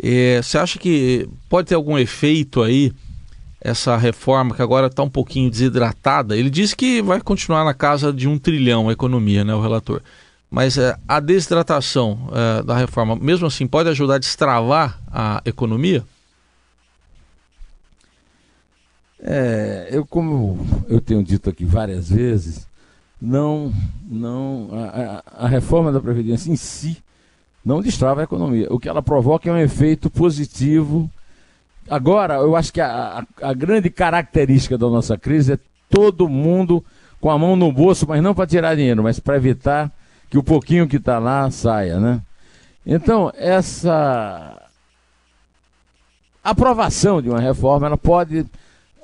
É, 0.00 0.40
você 0.42 0.58
acha 0.58 0.78
que 0.78 1.28
pode 1.48 1.68
ter 1.68 1.74
algum 1.74 1.96
efeito 1.98 2.62
aí 2.62 2.92
essa 3.66 3.96
reforma 3.96 4.54
que 4.54 4.62
agora 4.62 4.86
está 4.86 5.02
um 5.02 5.10
pouquinho 5.10 5.50
desidratada? 5.50 6.36
Ele 6.36 6.48
disse 6.48 6.76
que 6.76 7.02
vai 7.02 7.20
continuar 7.20 7.64
na 7.64 7.74
casa 7.74 8.12
de 8.12 8.28
um 8.28 8.38
trilhão 8.38 8.88
a 8.88 8.92
economia, 8.92 9.44
né, 9.44 9.54
o 9.54 9.60
relator. 9.60 10.00
Mas 10.48 10.78
é, 10.78 10.96
a 11.08 11.18
desidratação 11.18 12.30
é, 12.32 12.62
da 12.62 12.76
reforma, 12.76 13.16
mesmo 13.16 13.46
assim, 13.46 13.66
pode 13.66 13.88
ajudar 13.88 14.14
a 14.14 14.18
destravar 14.18 15.00
a 15.10 15.42
economia? 15.44 16.04
É, 19.20 19.88
eu 19.90 20.06
como 20.06 20.84
eu 20.88 21.00
tenho 21.00 21.22
dito 21.22 21.50
aqui 21.50 21.64
várias 21.64 22.10
vezes, 22.10 22.68
não, 23.20 23.72
não 24.08 24.70
a, 24.72 25.44
a, 25.44 25.48
reforma 25.48 25.90
da 25.90 26.00
previdência 26.00 26.50
em 26.50 26.56
si 26.56 26.98
não 27.64 27.80
destrava 27.80 28.20
a 28.20 28.24
economia. 28.24 28.68
O 28.70 28.78
que 28.78 28.88
ela 28.88 29.02
provoca 29.02 29.48
é 29.48 29.52
um 29.52 29.56
efeito 29.56 30.08
positivo. 30.08 31.10
Agora, 31.88 32.34
eu 32.34 32.56
acho 32.56 32.72
que 32.72 32.80
a, 32.80 33.24
a, 33.40 33.50
a 33.50 33.54
grande 33.54 33.90
característica 33.90 34.76
da 34.76 34.88
nossa 34.88 35.16
crise 35.16 35.54
é 35.54 35.58
todo 35.88 36.28
mundo 36.28 36.84
com 37.20 37.30
a 37.30 37.38
mão 37.38 37.56
no 37.56 37.72
bolso, 37.72 38.06
mas 38.08 38.22
não 38.22 38.34
para 38.34 38.46
tirar 38.46 38.74
dinheiro, 38.74 39.02
mas 39.02 39.20
para 39.20 39.36
evitar 39.36 39.90
que 40.28 40.38
o 40.38 40.42
pouquinho 40.42 40.88
que 40.88 40.96
está 40.96 41.18
lá 41.18 41.50
saia, 41.50 41.98
né? 41.98 42.20
Então, 42.84 43.32
essa 43.36 44.62
aprovação 46.42 47.20
de 47.20 47.28
uma 47.28 47.40
reforma, 47.40 47.86
ela 47.86 47.98
pode 47.98 48.46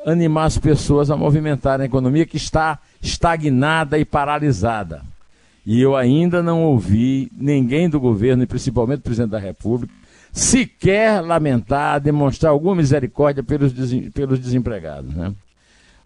animar 0.06 0.44
as 0.44 0.58
pessoas 0.58 1.10
a 1.10 1.16
movimentarem 1.16 1.84
a 1.84 1.86
economia 1.86 2.26
que 2.26 2.36
está 2.36 2.78
estagnada 3.00 3.98
e 3.98 4.04
paralisada. 4.04 5.02
E 5.64 5.80
eu 5.80 5.96
ainda 5.96 6.42
não 6.42 6.62
ouvi 6.62 7.30
ninguém 7.36 7.88
do 7.88 8.00
governo, 8.00 8.42
e 8.42 8.46
principalmente 8.46 9.00
o 9.00 9.02
presidente 9.02 9.30
da 9.30 9.38
República, 9.38 9.92
sequer 10.32 11.20
lamentar, 11.20 12.00
demonstrar 12.00 12.52
alguma 12.52 12.74
misericórdia 12.74 13.42
pelos, 13.42 13.72
pelos 14.12 14.38
desempregados. 14.40 15.14
Né? 15.14 15.34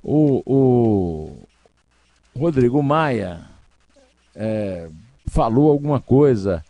O, 0.02 0.42
o 0.44 2.38
Rodrigo 2.38 2.82
Maia 2.82 3.40
é, 4.34 4.88
falou 5.28 5.70
alguma 5.70 6.00
coisa 6.00 6.64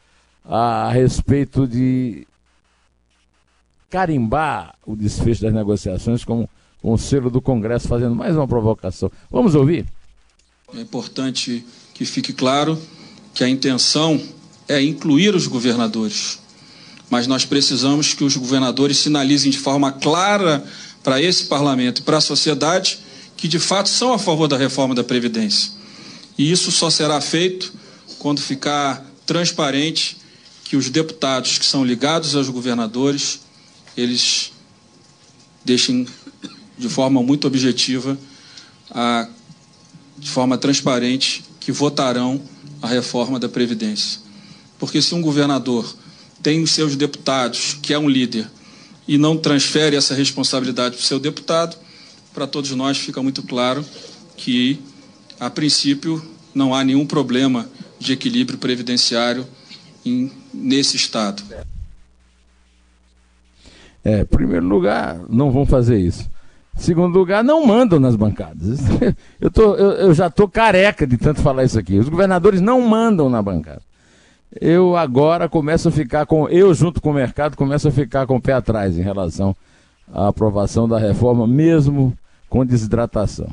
a 0.44 0.90
respeito 0.90 1.66
de 1.66 2.26
carimbar 3.90 4.74
o 4.86 4.94
desfecho 4.94 5.42
das 5.42 5.52
negociações 5.52 6.24
como 6.24 6.48
com 6.82 6.92
o 6.92 6.98
selo 6.98 7.30
do 7.30 7.40
Congresso 7.40 7.88
fazendo 7.88 8.14
mais 8.14 8.36
uma 8.36 8.46
provocação. 8.46 9.10
Vamos 9.30 9.54
ouvir? 9.54 9.86
É 10.74 10.80
importante 10.80 11.64
que 11.94 12.04
fique 12.04 12.32
claro 12.32 12.80
que 13.34 13.42
a 13.42 13.48
intenção 13.48 14.20
é 14.68 14.80
incluir 14.82 15.34
os 15.34 15.46
governadores. 15.46 16.40
Mas 17.08 17.26
nós 17.26 17.44
precisamos 17.44 18.14
que 18.14 18.24
os 18.24 18.36
governadores 18.36 18.98
sinalizem 18.98 19.50
de 19.50 19.58
forma 19.58 19.92
clara 19.92 20.64
para 21.02 21.22
esse 21.22 21.44
parlamento 21.44 22.00
e 22.00 22.02
para 22.02 22.18
a 22.18 22.20
sociedade 22.20 22.98
que 23.36 23.46
de 23.46 23.58
fato 23.58 23.88
são 23.88 24.12
a 24.12 24.18
favor 24.18 24.48
da 24.48 24.56
reforma 24.56 24.94
da 24.94 25.04
Previdência. 25.04 25.70
E 26.38 26.50
isso 26.50 26.72
só 26.72 26.90
será 26.90 27.20
feito 27.20 27.72
quando 28.18 28.40
ficar 28.40 29.04
transparente 29.24 30.16
que 30.64 30.76
os 30.76 30.90
deputados 30.90 31.58
que 31.58 31.64
são 31.64 31.84
ligados 31.84 32.34
aos 32.34 32.48
governadores, 32.48 33.40
eles 33.96 34.52
deixem 35.64 36.06
de 36.76 36.88
forma 36.88 37.22
muito 37.22 37.46
objetiva, 37.46 38.18
a, 38.90 39.28
de 40.18 40.28
forma 40.28 40.58
transparente, 40.58 41.44
que 41.60 41.70
votarão 41.70 42.40
a 42.82 42.88
reforma 42.88 43.38
da 43.38 43.48
Previdência. 43.48 44.20
Porque 44.78 45.00
se 45.00 45.14
um 45.14 45.22
governador 45.22 45.96
tem 46.46 46.62
os 46.62 46.70
seus 46.70 46.94
deputados, 46.94 47.76
que 47.82 47.92
é 47.92 47.98
um 47.98 48.08
líder, 48.08 48.48
e 49.08 49.18
não 49.18 49.36
transfere 49.36 49.96
essa 49.96 50.14
responsabilidade 50.14 50.94
para 50.94 51.02
o 51.02 51.04
seu 51.04 51.18
deputado, 51.18 51.76
para 52.32 52.46
todos 52.46 52.70
nós 52.70 52.96
fica 52.98 53.20
muito 53.20 53.42
claro 53.42 53.84
que, 54.36 54.78
a 55.40 55.50
princípio, 55.50 56.24
não 56.54 56.72
há 56.72 56.84
nenhum 56.84 57.04
problema 57.04 57.68
de 57.98 58.12
equilíbrio 58.12 58.60
previdenciário 58.60 59.44
em, 60.04 60.30
nesse 60.54 60.94
Estado. 60.94 61.42
É, 64.04 64.20
em 64.20 64.26
primeiro 64.26 64.68
lugar, 64.68 65.18
não 65.28 65.50
vão 65.50 65.66
fazer 65.66 65.98
isso. 65.98 66.30
Segundo 66.76 67.18
lugar, 67.18 67.42
não 67.42 67.66
mandam 67.66 67.98
nas 67.98 68.14
bancadas. 68.14 68.78
Eu, 69.40 69.50
tô, 69.50 69.74
eu, 69.74 69.90
eu 69.92 70.14
já 70.14 70.28
estou 70.28 70.48
careca 70.48 71.04
de 71.04 71.16
tanto 71.16 71.42
falar 71.42 71.64
isso 71.64 71.76
aqui. 71.76 71.98
Os 71.98 72.08
governadores 72.08 72.60
não 72.60 72.80
mandam 72.82 73.28
na 73.28 73.42
bancada. 73.42 73.82
Eu 74.60 74.96
agora 74.96 75.48
começo 75.48 75.88
a 75.88 75.92
ficar 75.92 76.26
com. 76.26 76.48
Eu, 76.48 76.72
junto 76.74 77.00
com 77.00 77.10
o 77.10 77.14
mercado, 77.14 77.56
começo 77.56 77.88
a 77.88 77.90
ficar 77.90 78.26
com 78.26 78.36
o 78.36 78.40
pé 78.40 78.52
atrás 78.52 78.98
em 78.98 79.02
relação 79.02 79.54
à 80.12 80.28
aprovação 80.28 80.88
da 80.88 80.98
reforma, 80.98 81.46
mesmo 81.46 82.16
com 82.48 82.64
desidratação. 82.64 83.48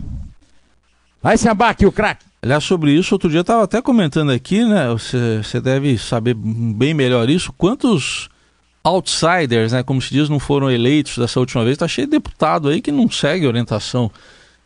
Vai 1.21 1.37
se 1.37 1.47
abaque 1.47 1.85
o 1.85 1.91
craque! 1.91 2.25
Aliás, 2.41 2.63
sobre 2.63 2.91
isso, 2.91 3.15
outro 3.15 3.29
dia 3.29 3.39
eu 3.39 3.41
estava 3.41 3.63
até 3.63 3.81
comentando 3.81 4.31
aqui, 4.31 4.65
né? 4.65 4.89
Você, 4.89 5.41
você 5.41 5.61
deve 5.61 5.97
saber 5.97 6.33
bem 6.33 6.93
melhor 6.93 7.29
isso. 7.29 7.53
Quantos 7.53 8.29
outsiders, 8.83 9.71
né, 9.71 9.81
como 9.81 10.01
se 10.01 10.13
diz, 10.13 10.27
não 10.27 10.39
foram 10.39 10.69
eleitos 10.69 11.17
dessa 11.17 11.39
última 11.39 11.63
vez. 11.63 11.75
Está 11.75 11.87
cheio 11.87 12.05
de 12.05 12.11
deputado 12.11 12.67
aí 12.67 12.81
que 12.81 12.91
não 12.91 13.09
segue 13.09 13.47
orientação 13.47 14.11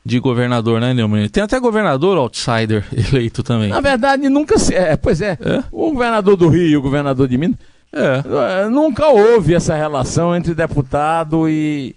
de 0.08 0.20
governador, 0.20 0.80
né, 0.80 0.94
Neumann? 0.94 1.28
Tem 1.28 1.44
até 1.44 1.60
governador 1.60 2.18
outsider 2.18 2.86
eleito 3.12 3.44
também. 3.44 3.70
Na 3.70 3.82
verdade, 3.82 4.30
nunca 4.30 4.58
se. 4.58 4.74
É, 4.74 4.96
pois 4.96 5.22
é, 5.22 5.38
é, 5.42 5.64
O 5.70 5.92
governador 5.92 6.38
do 6.38 6.48
Rio 6.48 6.68
e 6.68 6.78
o 6.78 6.82
governador 6.82 7.28
de 7.28 7.38
Minas. 7.38 7.58
É. 7.92 8.64
é. 8.64 8.70
Nunca 8.70 9.08
houve 9.08 9.54
essa 9.54 9.76
relação 9.76 10.34
entre 10.34 10.54
deputado 10.54 11.50
e, 11.50 11.94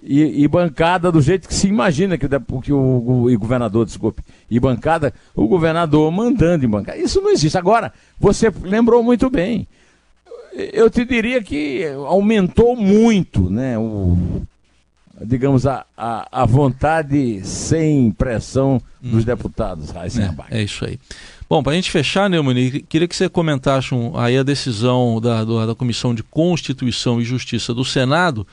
e, 0.00 0.44
e, 0.44 0.48
bancada 0.48 1.10
do 1.10 1.20
jeito 1.20 1.48
que 1.48 1.54
se 1.54 1.66
imagina 1.66 2.16
que 2.16 2.26
o, 2.26 2.60
que 2.60 2.72
o, 2.72 3.26
o 3.26 3.38
governador, 3.38 3.84
desculpe, 3.84 4.22
e 4.48 4.60
bancada, 4.60 5.12
o 5.34 5.48
governador 5.48 6.10
mandando 6.12 6.64
em 6.64 6.68
bancada. 6.68 6.98
Isso 6.98 7.20
não 7.20 7.30
existe. 7.30 7.58
Agora, 7.58 7.92
você 8.18 8.52
lembrou 8.62 9.02
muito 9.02 9.28
bem 9.28 9.66
eu 10.52 10.90
te 10.90 11.04
diria 11.04 11.42
que 11.42 11.84
aumentou 12.06 12.76
muito 12.76 13.48
né, 13.48 13.78
o, 13.78 14.16
digamos, 15.24 15.66
a, 15.66 15.84
a, 15.96 16.42
a 16.42 16.46
vontade 16.46 17.40
sem 17.44 18.10
pressão 18.10 18.80
dos 19.00 19.24
deputados, 19.24 19.90
Raíssa 19.90 20.34
é, 20.50 20.58
é 20.58 20.62
isso 20.62 20.84
aí. 20.84 20.98
Bom, 21.48 21.62
para 21.62 21.72
a 21.72 21.74
gente 21.74 21.90
fechar, 21.90 22.30
Neumann, 22.30 22.54
queria 22.88 23.08
que 23.08 23.16
você 23.16 23.28
comentasse 23.28 23.94
um, 23.94 24.16
aí 24.16 24.38
a 24.38 24.42
decisão 24.42 25.20
da, 25.20 25.42
do, 25.42 25.66
da 25.66 25.74
Comissão 25.74 26.14
de 26.14 26.22
Constituição 26.22 27.20
e 27.20 27.24
Justiça 27.24 27.74
do 27.74 27.84
Senado, 27.84 28.46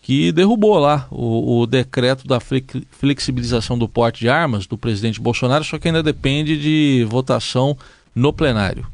que 0.00 0.32
derrubou 0.32 0.78
lá 0.78 1.06
o, 1.10 1.60
o, 1.60 1.66
decreto 1.66 2.26
da 2.26 2.38
flexibilização 2.40 3.78
do 3.78 3.86
porte 3.86 4.20
de 4.20 4.28
armas 4.30 4.66
do 4.66 4.78
presidente 4.78 5.20
Bolsonaro, 5.20 5.64
só 5.64 5.78
que 5.78 5.88
ainda 5.88 6.02
depende 6.02 6.58
de 6.58 7.06
votação 7.10 7.76
no 8.14 8.32
plenário. 8.32 8.86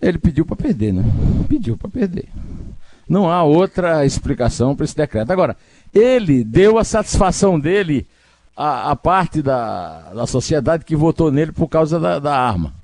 Ele 0.00 0.18
pediu 0.18 0.46
para 0.46 0.56
perder, 0.56 0.92
né? 0.92 1.04
Pediu 1.48 1.76
para 1.76 1.90
perder. 1.90 2.28
Não 3.08 3.30
há 3.30 3.42
outra 3.42 4.04
explicação 4.04 4.74
para 4.74 4.84
esse 4.84 4.96
decreto. 4.96 5.30
Agora, 5.30 5.56
ele 5.92 6.42
deu 6.42 6.78
a 6.78 6.84
satisfação 6.84 7.58
dele 7.58 8.06
à, 8.56 8.90
à 8.90 8.96
parte 8.96 9.42
da, 9.42 10.12
da 10.14 10.26
sociedade 10.26 10.84
que 10.84 10.96
votou 10.96 11.30
nele 11.30 11.52
por 11.52 11.68
causa 11.68 12.00
da, 12.00 12.18
da 12.18 12.36
arma. 12.36 12.74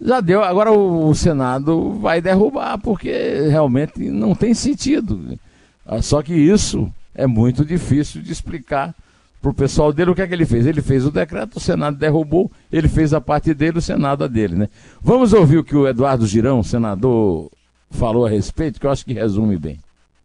Já 0.00 0.20
deu, 0.20 0.44
agora 0.44 0.70
o, 0.70 1.08
o, 1.08 1.14
Senado 1.14 1.92
vai 1.94 2.20
derrubar, 2.20 2.78
porque 2.78 3.48
realmente 3.50 3.98
não 4.10 4.34
tem 4.34 4.54
sentido. 4.54 5.36
Ah, 5.84 6.00
só 6.00 6.22
que 6.22 6.34
isso 6.34 6.92
é 7.14 7.26
muito 7.26 7.64
difícil 7.64 8.22
de 8.22 8.30
explicar 8.30 8.94
para 9.42 9.50
o 9.50 9.54
pessoal 9.54 9.92
dele 9.92 10.10
o 10.10 10.14
que 10.14 10.22
é 10.22 10.26
que 10.26 10.34
ele 10.34 10.46
fez. 10.46 10.66
Ele 10.66 10.82
fez 10.82 11.04
o 11.04 11.10
decreto, 11.10 11.56
o 11.56 11.60
Senado 11.60 11.96
derrubou, 11.96 12.50
ele 12.70 12.88
fez 12.88 13.12
a 13.12 13.20
parte 13.20 13.52
dele, 13.52 13.78
o 13.78 13.82
Senado 13.82 14.22
a 14.22 14.28
dele, 14.28 14.54
né? 14.54 14.68
Vamos 15.02 15.32
ouvir 15.32 15.58
o 15.58 15.64
que 15.64 15.76
o 15.76 15.88
Eduardo 15.88 16.26
Girão, 16.26 16.62
senador, 16.62 17.50
falou 17.90 18.26
a 18.26 18.28
respeito, 18.28 18.78
que 18.78 18.86
eu 18.86 18.90
acho 18.90 19.04
que 19.04 19.12
resume 19.12 19.56
bem. 19.56 19.78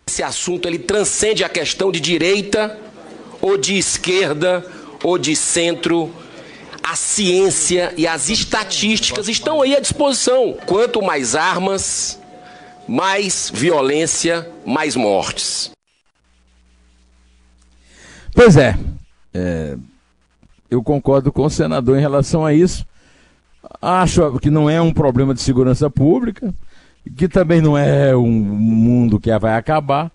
Esse 0.08 0.22
assunto 0.22 0.68
ele 0.68 0.80
transcende 0.80 1.44
a 1.44 1.50
questão 1.50 1.92
de 1.92 2.00
direita 2.00 2.78
ou 3.42 3.58
de 3.58 3.78
esquerda 3.78 4.66
ou 5.04 5.18
de 5.18 5.36
centro. 5.36 6.12
A 6.84 6.96
ciência 6.96 7.94
e 7.96 8.06
as 8.06 8.30
estatísticas 8.30 9.30
estão 9.30 9.62
aí 9.62 9.76
à 9.76 9.80
disposição. 9.80 10.58
Quanto 10.66 11.02
mais 11.02 11.34
armas, 11.34 12.20
mais 12.88 13.50
violência, 13.54 14.50
mais 14.66 14.96
mortes. 14.96 15.72
Pois 18.36 18.58
é, 18.58 18.78
é, 19.34 19.78
eu 20.70 20.84
concordo 20.84 21.32
com 21.32 21.46
o 21.46 21.50
senador 21.50 21.98
em 21.98 22.02
relação 22.02 22.46
a 22.46 22.54
isso. 22.54 22.86
Acho 23.82 24.38
que 24.40 24.50
não 24.50 24.70
é 24.70 24.82
um 24.82 24.92
problema 24.92 25.34
de 25.34 25.42
segurança 25.42 25.90
pública 25.90 26.54
que 27.16 27.28
também 27.28 27.62
não 27.62 27.78
é 27.78 28.16
um 28.16 28.30
mundo 28.30 29.20
que 29.20 29.38
vai 29.38 29.56
acabar, 29.56 30.12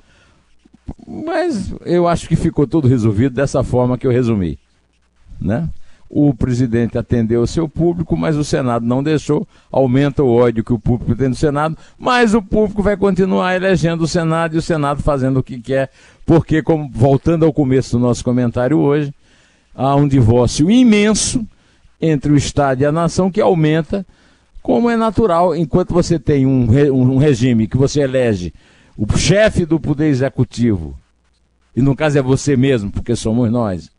mas 1.07 1.75
eu 1.85 2.09
acho 2.09 2.29
que 2.29 2.37
ficou 2.37 2.67
tudo 2.67 2.89
resolvido 2.89 3.35
dessa 3.35 3.63
forma 3.63 3.99
que 3.99 4.07
eu 4.07 4.11
resumi, 4.11 4.59
né? 5.41 5.69
O 6.11 6.33
presidente 6.33 6.97
atendeu 6.97 7.43
o 7.43 7.47
seu 7.47 7.69
público, 7.69 8.17
mas 8.17 8.35
o 8.35 8.43
Senado 8.43 8.87
não 8.87 9.03
deixou, 9.03 9.47
aumenta 9.71 10.23
o 10.23 10.35
ódio 10.35 10.65
que 10.65 10.73
o 10.73 10.79
público 10.79 11.15
tem 11.15 11.29
do 11.29 11.37
Senado, 11.37 11.77
mas 11.99 12.33
o 12.33 12.41
público 12.41 12.83
vai 12.83 12.97
continuar 12.97 13.55
elegendo 13.55 14.05
o 14.05 14.09
Senado 14.09 14.55
e 14.55 14.59
o 14.59 14.63
Senado 14.63 15.03
fazendo 15.03 15.41
o 15.41 15.43
que 15.43 15.61
quer, 15.61 15.91
porque, 16.25 16.63
como, 16.63 16.89
voltando 16.91 17.45
ao 17.45 17.53
começo 17.53 17.99
do 17.99 18.03
nosso 18.03 18.25
comentário 18.25 18.79
hoje, 18.79 19.13
há 19.75 19.95
um 19.95 20.09
divórcio 20.09 20.71
imenso 20.71 21.47
entre 22.01 22.33
o 22.33 22.37
Estado 22.37 22.81
e 22.81 22.87
a 22.87 22.93
nação 22.93 23.31
que 23.31 23.41
aumenta 23.41 24.07
como 24.69 24.91
é 24.91 24.99
natural, 24.99 25.57
enquanto 25.57 25.95
você 25.95 26.19
tem 26.19 26.45
um, 26.45 26.69
um 26.93 27.17
regime 27.17 27.67
que 27.67 27.79
você 27.79 28.03
elege 28.03 28.53
o 28.99 29.11
chefe 29.17 29.65
do 29.65 29.81
poder 29.81 30.09
executivo, 30.09 30.95
e 31.75 31.81
no 31.81 31.97
caso 31.97 32.19
é 32.19 32.23
você 32.23 32.55
mesmo, 32.55 32.91
porque 32.91 33.17
somos 33.17 33.51
nós, 33.51 33.91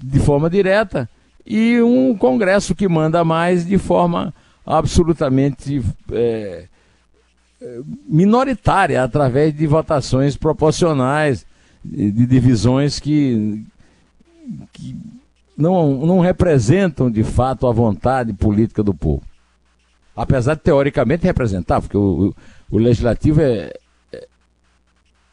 de 0.00 0.20
forma 0.20 0.48
direta, 0.48 1.10
e 1.44 1.82
um 1.82 2.16
Congresso 2.16 2.76
que 2.76 2.86
manda 2.86 3.24
mais 3.24 3.66
de 3.66 3.76
forma 3.76 4.32
absolutamente 4.64 5.82
é, 6.12 6.66
minoritária, 8.06 9.02
através 9.02 9.52
de 9.52 9.66
votações 9.66 10.36
proporcionais, 10.36 11.44
de, 11.84 12.12
de 12.12 12.24
divisões 12.24 13.00
que, 13.00 13.64
que 14.72 14.96
não, 15.58 16.06
não 16.06 16.20
representam 16.20 17.10
de 17.10 17.24
fato 17.24 17.66
a 17.66 17.72
vontade 17.72 18.32
política 18.32 18.80
do 18.80 18.94
povo 18.94 19.24
apesar 20.16 20.54
de 20.54 20.60
teoricamente 20.60 21.24
representar, 21.24 21.80
porque 21.80 21.96
o, 21.96 22.34
o, 22.70 22.76
o 22.76 22.78
legislativo 22.78 23.40
é, 23.40 23.72
é, 24.12 24.28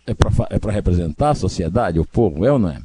é 0.08 0.14
para 0.14 0.72
é 0.72 0.72
representar 0.72 1.32
a 1.32 1.36
sociedade, 1.36 2.00
o 2.00 2.06
povo, 2.06 2.46
é 2.46 2.52
ou 2.52 2.60
não 2.60 2.70
é? 2.70 2.80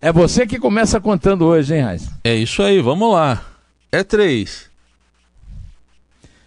É 0.00 0.12
você 0.12 0.46
que 0.46 0.58
começa 0.58 1.00
contando 1.00 1.46
hoje, 1.46 1.74
hein, 1.74 1.82
Raiz? 1.82 2.10
É 2.22 2.34
isso 2.34 2.62
aí, 2.62 2.80
vamos 2.80 3.12
lá. 3.12 3.42
É 3.90 4.04
três. 4.04 4.70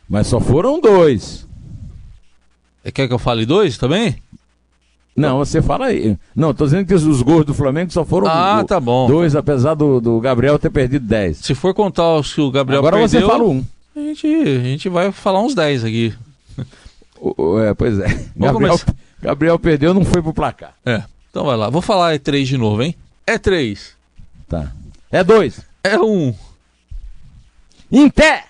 Mas 0.07 0.27
só 0.27 0.39
foram 0.39 0.79
dois. 0.79 1.47
É, 2.83 2.91
quer 2.91 3.07
que 3.07 3.13
eu 3.13 3.19
fale 3.19 3.45
dois 3.45 3.77
também? 3.77 4.21
Não, 5.15 5.39
você 5.39 5.61
fala 5.61 5.87
aí. 5.87 6.17
Não, 6.33 6.53
tô 6.53 6.63
dizendo 6.63 6.85
que 6.85 6.93
os 6.93 7.21
gols 7.21 7.45
do 7.45 7.53
Flamengo 7.53 7.91
só 7.91 8.05
foram 8.05 8.27
ah, 8.27 8.63
tá 8.65 8.79
bom. 8.79 9.07
dois, 9.07 9.35
apesar 9.35 9.73
do, 9.73 9.99
do 9.99 10.19
Gabriel 10.21 10.57
ter 10.57 10.69
perdido 10.69 11.05
dez. 11.05 11.37
Se 11.37 11.53
for 11.53 11.73
contar 11.73 12.15
os 12.15 12.33
que 12.33 12.39
o 12.39 12.49
Gabriel 12.49 12.79
Agora 12.79 12.97
perdeu... 12.97 13.19
Agora 13.19 13.33
você 13.33 13.43
fala 13.43 13.49
um. 13.49 13.65
A 13.95 13.99
gente, 13.99 14.27
a 14.27 14.63
gente 14.63 14.89
vai 14.89 15.11
falar 15.11 15.41
uns 15.41 15.55
10 15.55 15.83
aqui. 15.83 16.13
É, 17.67 17.73
pois 17.73 17.99
é. 17.99 18.07
Gabriel, 18.35 18.79
Gabriel 19.21 19.59
perdeu, 19.59 19.93
não 19.93 20.05
foi 20.05 20.21
pro 20.21 20.33
placar. 20.33 20.73
É. 20.85 21.03
Então 21.29 21.45
vai 21.45 21.57
lá. 21.57 21.69
Vou 21.69 21.81
falar 21.81 22.13
é 22.13 22.17
3 22.17 22.47
de 22.47 22.57
novo, 22.57 22.81
hein? 22.81 22.95
É 23.27 23.37
3. 23.37 23.93
Tá. 24.47 24.71
É 25.11 25.23
2. 25.23 25.61
É 25.83 25.97
1. 25.97 26.03
Um. 26.03 26.35
Em 27.91 28.09
pé! 28.09 28.45